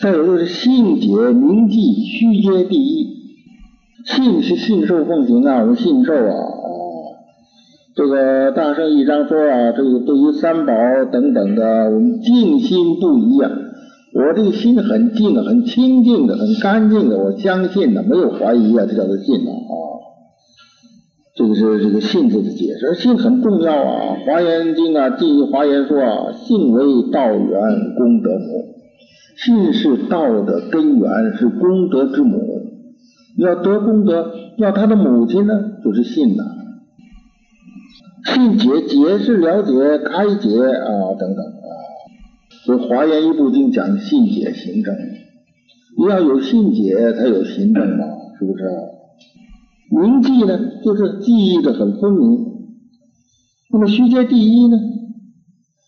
[0.00, 3.08] 再有就是信解明记虚阶第一，
[4.06, 6.47] 信是信受奉行啊，我们信受啊。
[7.98, 10.72] 这个大圣一章说啊，这个对于三宝
[11.10, 13.50] 等等的，我们静心不疑啊。
[14.14, 19.50] 我这个心很静的，很清净的，很干净的，我相信的，没有怀疑啊，这叫做信啊。
[21.34, 24.16] 这个是这个信字的解释，信很重要啊。
[24.24, 27.50] 华严经啊，第一华严说啊，信为道源，
[27.96, 28.76] 功德母。
[29.38, 32.38] 信是道的根源，是功德之母。
[33.38, 35.52] 要得功德，要他的母亲呢，
[35.82, 36.44] 就是信呐。
[38.34, 41.68] 信解解是了解开解啊等等啊，
[42.64, 44.94] 所以华严一部经讲信解行证，
[45.96, 48.04] 你要有信解才有行证嘛，
[48.38, 48.64] 是不是？
[49.90, 52.38] 铭记呢，就是记忆的很分明。
[53.70, 54.76] 那么虚阶第一呢，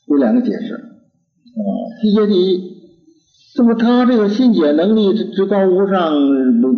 [0.08, 1.60] 有两个解释啊，
[2.00, 2.70] 虚阶第一。
[3.58, 6.14] 那么他这个信解能力之高无上，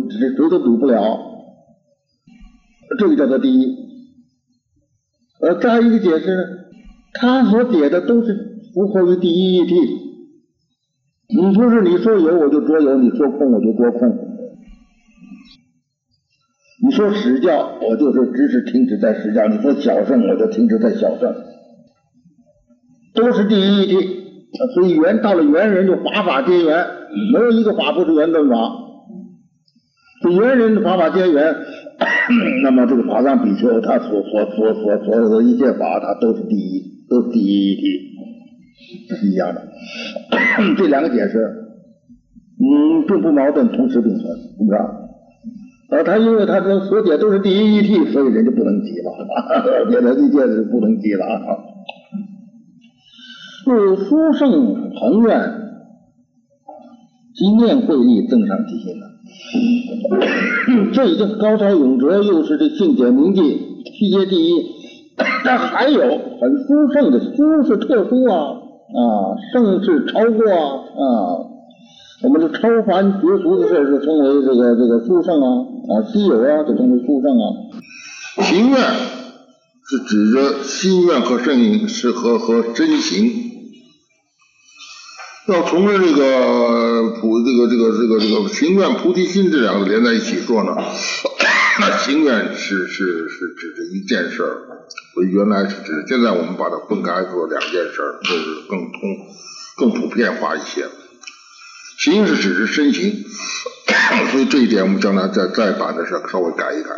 [0.09, 1.19] 谁谁都比不了，
[2.99, 3.92] 这个叫做第一。
[5.45, 6.43] 呃，再一个解释呢，
[7.13, 8.33] 他所解的都是
[8.73, 9.73] 符合于第一义谛。
[11.35, 14.29] 你说是你说有我就说有，你说空我就说空。
[16.81, 21.33] 你说实教，我就是只是停止在实教；你说小圣，我就停止在小圣，
[23.13, 24.23] 都是第一义谛。
[24.75, 26.85] 所以元到了元人就法法皆缘，
[27.33, 28.55] 没有一个法不是元顿法。
[30.21, 31.55] 这元人的法法皆缘，
[32.63, 37.85] 那么这个法藏比丘他所所所所所有的一切法，他都是第一，都是第一一体，
[39.09, 39.61] 这是一样的。
[40.77, 41.37] 这两个解释，
[42.59, 44.75] 嗯，并不矛盾，同时并存，是不是？
[44.75, 51.57] 啊，他因为他这所解都是第一一体，所以人就不能急了， 别的一切是不能急了啊。
[53.65, 55.39] 是书圣恒愿，
[57.33, 59.12] 即念会力增上其心了。
[60.93, 64.65] 这已经高超永哲，又是这境界铭记，世界第一。
[65.45, 71.03] 但还有很殊胜的，殊是特殊啊啊，胜是超过啊啊。
[72.23, 75.47] 我们的超凡绝俗的事就称为这个这个殊胜啊
[75.89, 77.43] 啊，稀有啊就称为殊胜啊。
[78.41, 83.52] 行愿是指着心愿和圣是和和真行。
[85.45, 90.73] 要从这个菩这个这个这个这个行愿菩提心这两个连在一起说呢，
[91.81, 94.61] 那行愿是是是指这一件事儿，
[95.13, 99.01] 所以原来是指，现在我们把它分开做两件事儿，就是更通
[99.75, 100.87] 更普遍化一些。
[101.97, 103.25] 行是指是身形，
[104.31, 106.89] 所以这一点我们将来再再把这事稍微改一改。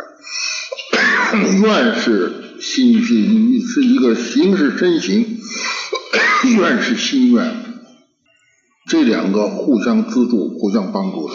[1.62, 3.14] 愿是心是
[3.66, 5.40] 是一个形是身形，
[6.58, 7.65] 愿是心愿。
[8.88, 11.34] 这两个互相资助、互相帮助的，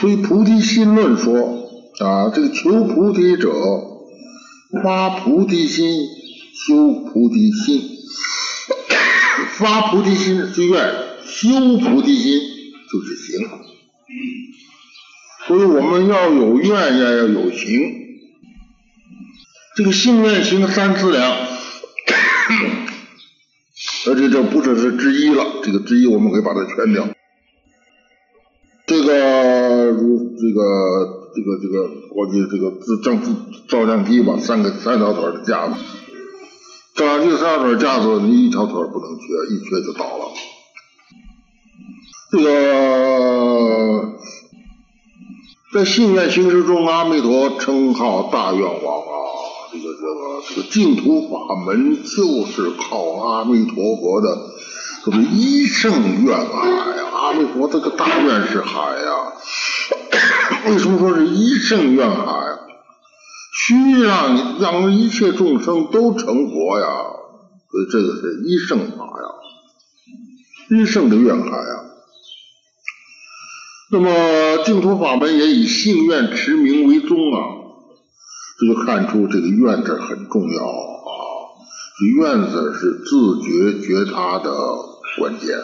[0.00, 1.68] 所以《菩提心论》说
[2.00, 3.52] 啊，这个求菩提者
[4.82, 6.06] 发菩提心，
[6.66, 7.82] 修菩提心，
[9.58, 10.94] 发菩提心是愿，
[11.26, 12.40] 修菩提心
[12.90, 13.48] 就是行。
[15.46, 17.92] 所以我们要有愿，要要有行，
[19.76, 21.36] 这个性愿行三资粮。
[24.06, 27.06] 而且这不只是之一了，这个之一我们可以把它圈掉。
[28.88, 33.36] 这个如这个这个这个国际这个自正自
[33.68, 35.74] 照相机吧，三个三条腿的架子，
[36.96, 39.22] 照相机三条腿架子，你一条腿不能缺，
[39.54, 40.24] 一缺就倒了。
[42.32, 44.18] 这个
[45.72, 49.17] 在信愿行识中，阿弥陀称号大愿王。
[49.70, 54.28] 这个这个这个净土法门就是靠阿弥陀佛的
[55.04, 59.32] 这个一圣愿海呀，阿弥陀这个大愿是海呀。
[60.66, 62.58] 为什么说是一圣愿海？
[63.60, 66.86] 需让让一切众生都成佛呀，
[67.70, 69.28] 所以这个是一圣法呀，
[70.70, 71.84] 一圣的愿海呀。
[73.90, 77.57] 那么净土法门也以信愿持名为宗啊。
[78.58, 81.10] 这就看出这个愿字很重要啊，
[81.98, 84.50] 这愿字是自觉觉他的
[85.18, 85.56] 关键。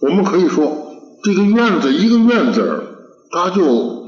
[0.00, 2.82] 我们可以说，这个愿字一个愿字，
[3.30, 4.06] 它就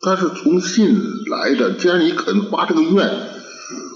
[0.00, 0.96] 它是从信
[1.30, 1.72] 来的。
[1.72, 3.10] 既然你肯发这个愿，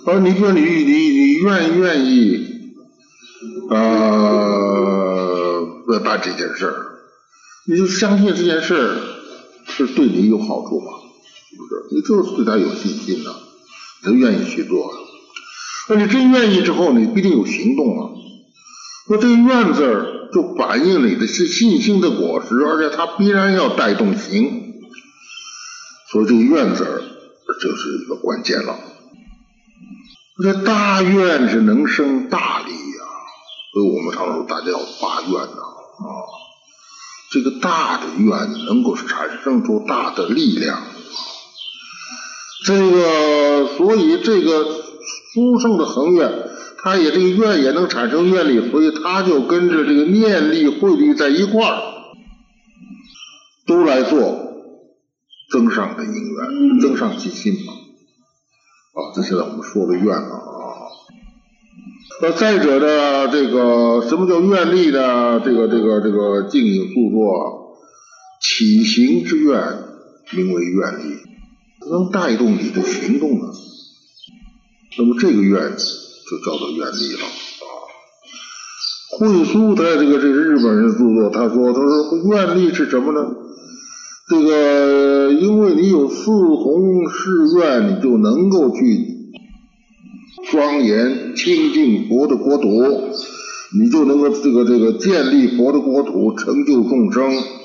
[0.06, 2.46] 而你说你你你愿愿意
[3.70, 5.66] 呃
[6.04, 6.74] 办这件事儿，
[7.66, 8.98] 你就相信这件事
[9.66, 10.80] 是对你有好处
[11.50, 11.56] 是？
[11.56, 13.30] 不是，你就是对他有信心呐，
[14.02, 14.92] 他愿意去做。
[15.88, 18.10] 那你真愿意之后，你必定有行动啊。
[19.08, 24.74] 那这个愿字儿就反映你的是信心的果实，而且它必然要带动行。
[26.12, 27.02] 所以这个愿字儿
[27.60, 28.78] 就是一个关键了。
[30.42, 33.04] 这大愿是能生大利呀，
[33.72, 36.06] 所以我们常说大家要发愿呐啊。
[37.32, 40.82] 这个大的愿能够产生出大的力量。
[42.64, 44.64] 这个，所以这个
[45.32, 46.30] 殊胜的恒愿，
[46.82, 51.80] 他也这个愿也能产生愿力，所以他就跟着这个念力、慧力在一块儿，
[53.66, 54.38] 都来做
[55.50, 57.72] 增上的因缘，增上其心嘛。
[58.92, 60.40] 啊，这现在我们说的愿啊。
[62.22, 65.40] 那再者呢，这个什么叫愿力呢？
[65.40, 67.78] 这个这个这个静影著作
[68.42, 69.78] 起行之愿
[70.32, 71.16] 名为愿力，
[71.88, 73.46] 能带动你的行动呢，
[74.98, 77.70] 那么这个愿就叫做愿力了啊。
[79.18, 83.36] 惠苏他这个这个日本人著作，他说他说愿力是什么呢？
[84.28, 89.34] 这个因为你有四弘誓愿，你就能够去
[90.52, 92.68] 庄严清净佛的国土，
[93.76, 97.59] 你就能够这个这个建立佛的国土，成就众生。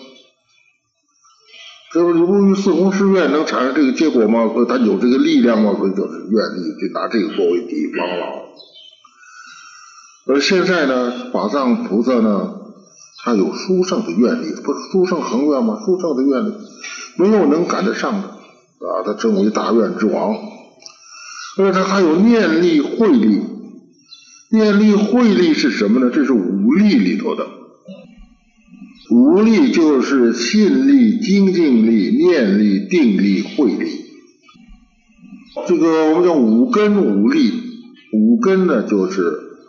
[1.95, 4.51] 这不，你不四弘誓愿能产生这个结果吗？
[4.53, 5.73] 所以他有这个力量吗？
[5.77, 8.25] 所以就是愿力，就拿这个作为地方了。
[10.27, 12.53] 而现在呢，法藏菩萨呢，
[13.23, 15.79] 他有殊胜的愿力，不是殊胜恒愿吗？
[15.85, 16.53] 殊胜的愿力，
[17.15, 18.99] 没有能赶得上的啊！
[19.05, 20.35] 他称为大愿之王。
[21.57, 23.41] 而且他还有念力、慧力。
[24.51, 26.11] 念力、慧力是什么呢？
[26.13, 27.47] 这是五力里头的。
[29.11, 34.05] 五力就是信力、精进力、念力、定力、慧力。
[35.67, 37.51] 这个我们叫五根五力，
[38.13, 39.21] 五根呢就是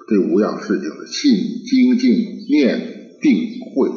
[0.09, 1.33] 这五样事情的信、
[1.65, 3.91] 精进、念、定、慧。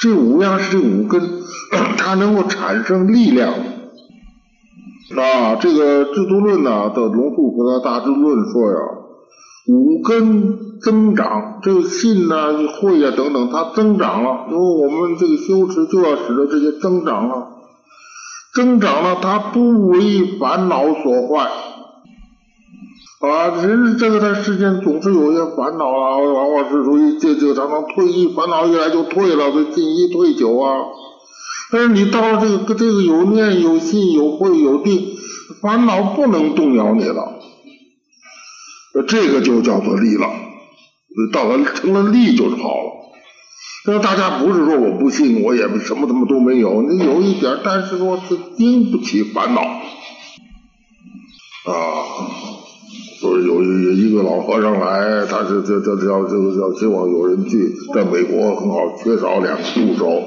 [0.00, 1.20] 这五样是这五根，
[1.96, 3.54] 它能够产生力量。
[5.16, 8.78] 啊，这个《制度论》呢的龙树菩萨大智论说呀，
[9.66, 10.70] 五根。
[10.80, 14.46] 增长，这个信呐、慧啊等等，它增长了。
[14.50, 17.48] 因为我们这个修持就要使得这些增长了，
[18.54, 21.50] 增长了，它不为烦恼所坏。
[23.20, 30.78] 啊，人这个在世间总是有些烦恼啊，往往是属于这这常常退一烦恼一来就退了，这进一退九啊。
[31.70, 35.08] 但是你到了这个这个有念有信有慧有定，
[35.60, 37.34] 烦恼不能动摇你了，
[38.94, 40.28] 那这个就叫做力了。
[41.32, 42.90] 到了成了力就是好了。
[43.86, 49.80] 那大家不是说我不信，我也什么什么都没有，你有一点，但是说是经不起烦恼啊。
[53.20, 60.22] 说有有一个老和尚来，他是叫叫叫叫叫希望有人去，在美国很好，缺少两个助手，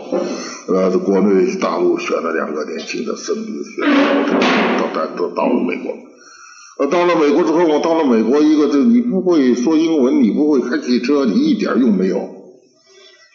[0.68, 3.90] 呃，国内大陆选了两个年轻的僧侣，选
[4.78, 5.96] 到到都到了美国。
[6.80, 12.28] 呃，到了美国之后，我到了美国，一个就你不会说英文，你不会开汽车，你一点用没有，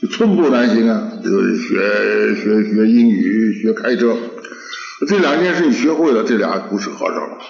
[0.02, 1.12] 就寸步难行啊！
[1.23, 4.16] 就学学学英语，学开车，
[5.06, 7.39] 这两件事你学会了，这俩不是和尚了。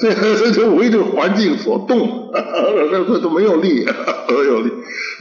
[0.00, 3.86] 这 这这为这环境所动， 这这都没有力，
[4.28, 4.70] 没有力。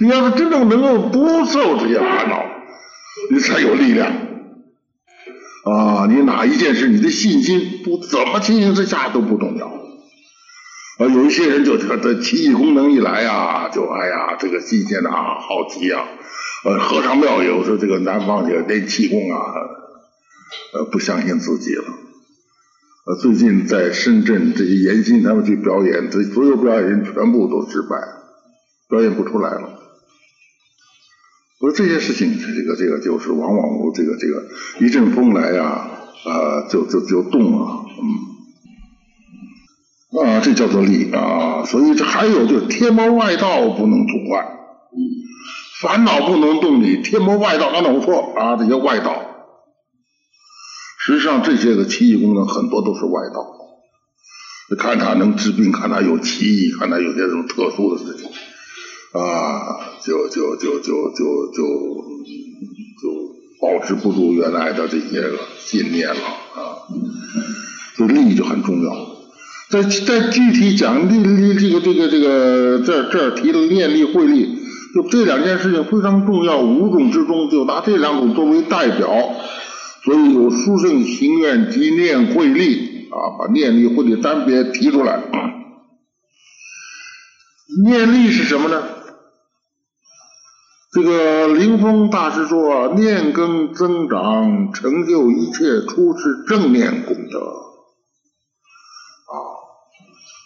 [0.01, 2.43] 你要是真正能够不受这些烦恼，
[3.31, 4.11] 你才有力量。
[5.65, 9.65] 啊，你哪一件事，你的信心不怎么情形之下都不动摇。
[9.65, 16.05] 啊，有一些人就觉得奇异功能一来呀，就哎呀，这个新鲜呐，好奇啊。
[16.65, 19.37] 呃，和尚庙有时候这个南方这个练气功啊，
[20.73, 21.83] 呃，不相信自己了。
[23.07, 27.97] 呃，最近在深圳这些严新他们去表演，这所有表演人全部都失败，
[28.87, 29.74] 表演不出来了。
[31.65, 34.45] 说这些事情，这个这个就是往往这个这个
[34.79, 35.63] 一阵风来呀，
[36.25, 37.85] 啊，就就就动了，
[40.13, 41.65] 嗯，啊，这叫做力啊。
[41.65, 44.45] 所以这还有就是天魔外道不能阻坏，
[45.81, 49.25] 烦恼不能动你，天魔外道刚才我说啊，这些外道，
[50.99, 53.43] 实际上这些个奇异功能很多都是外道，
[54.77, 58.29] 看他能治病，看他有奇异，看他有些什么特殊的事情。
[59.17, 61.63] 啊，就就就就就就
[63.01, 66.83] 就保持不住原来的这些个信念了啊，
[67.95, 68.91] 所以力就很重要。
[69.69, 74.59] 在在具体讲利利这个这个这个这这儿提了念力慧力，
[74.93, 79.09] 就这两件事情非常重要，五种之中就拿这两种作为代表，
[80.03, 85.23] 所以有殊胜行愿及念慧力啊，把念力慧力单别提出来。
[87.83, 88.83] 念力是什么呢？
[90.95, 97.39] 这个灵峰大师说：“念根增长，成就一切出世正念功德。”
[99.27, 99.35] 啊，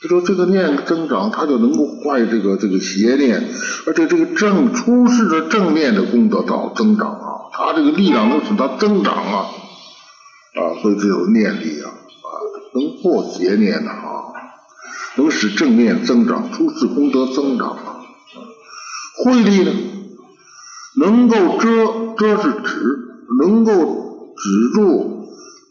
[0.02, 3.48] 他说这个念增长，他就能够坏这个这个邪念，
[3.86, 9.52] 而且这个正出世的正念的功德到增长啊，他这个力量能使它增长啊，
[10.56, 12.28] 啊，所以这有念力啊，啊，
[12.74, 14.34] 能破邪念的啊，
[15.16, 18.02] 能使正念增长，出世功德增长啊，
[19.24, 19.72] 慧力呢？
[20.98, 22.98] 能够遮遮是止，
[23.42, 23.72] 能够
[24.36, 25.28] 止住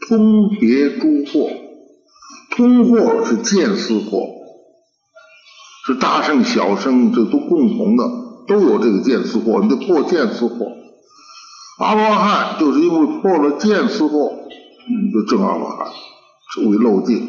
[0.08, 1.50] 通别诸惑，
[2.50, 4.26] 通惑是见思惑，
[5.86, 8.04] 是大圣小圣这都共同的，
[8.46, 10.72] 都有这个见思惑，你得破见思惑。
[11.78, 14.32] 阿罗汉就是因为破了见思惑，
[15.12, 15.88] 就证阿罗汉，
[16.54, 17.28] 成为漏尽。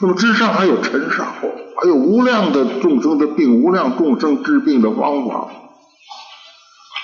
[0.00, 5.48] 那么之上还有尘沙惑，还有无量的众生的病，无量众生治病的方法。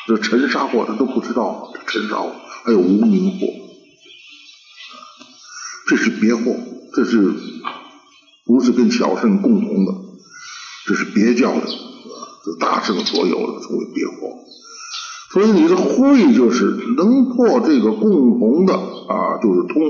[0.06, 2.30] 这尘沙惑他都不知道，这尘沙惑
[2.64, 3.50] 还有无名惑，
[5.88, 6.56] 这是别惑，
[6.94, 7.32] 这是
[8.44, 9.94] 不是跟小圣共同的？
[10.86, 14.36] 这是别教的，这大圣所有的称为别惑。
[15.32, 19.82] 所以你的慧就是能破这个共同的啊，就是通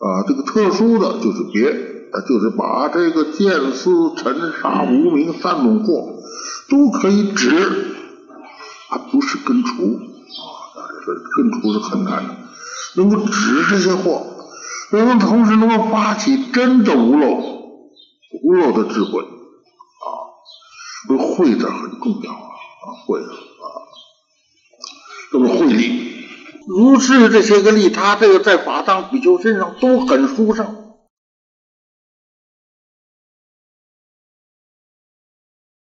[0.00, 1.70] 啊，这个特殊的就是别
[2.10, 6.16] 啊，就是把这个见思尘沙无名三种惑
[6.68, 7.94] 都可以止。
[8.88, 9.72] 它不是根除。
[9.84, 12.26] 啊，这根除是很难。
[12.26, 12.36] 的，
[12.96, 14.26] 能够止这些祸，
[14.92, 17.26] 能够同时能够发起真的无漏、
[18.42, 20.08] 无漏的智慧啊，
[21.08, 23.66] 这慧字很重要啊，慧啊，
[25.32, 26.26] 这个慧力，
[26.66, 30.77] 如是这些个力，他这个在法藏比丘身上都很殊胜。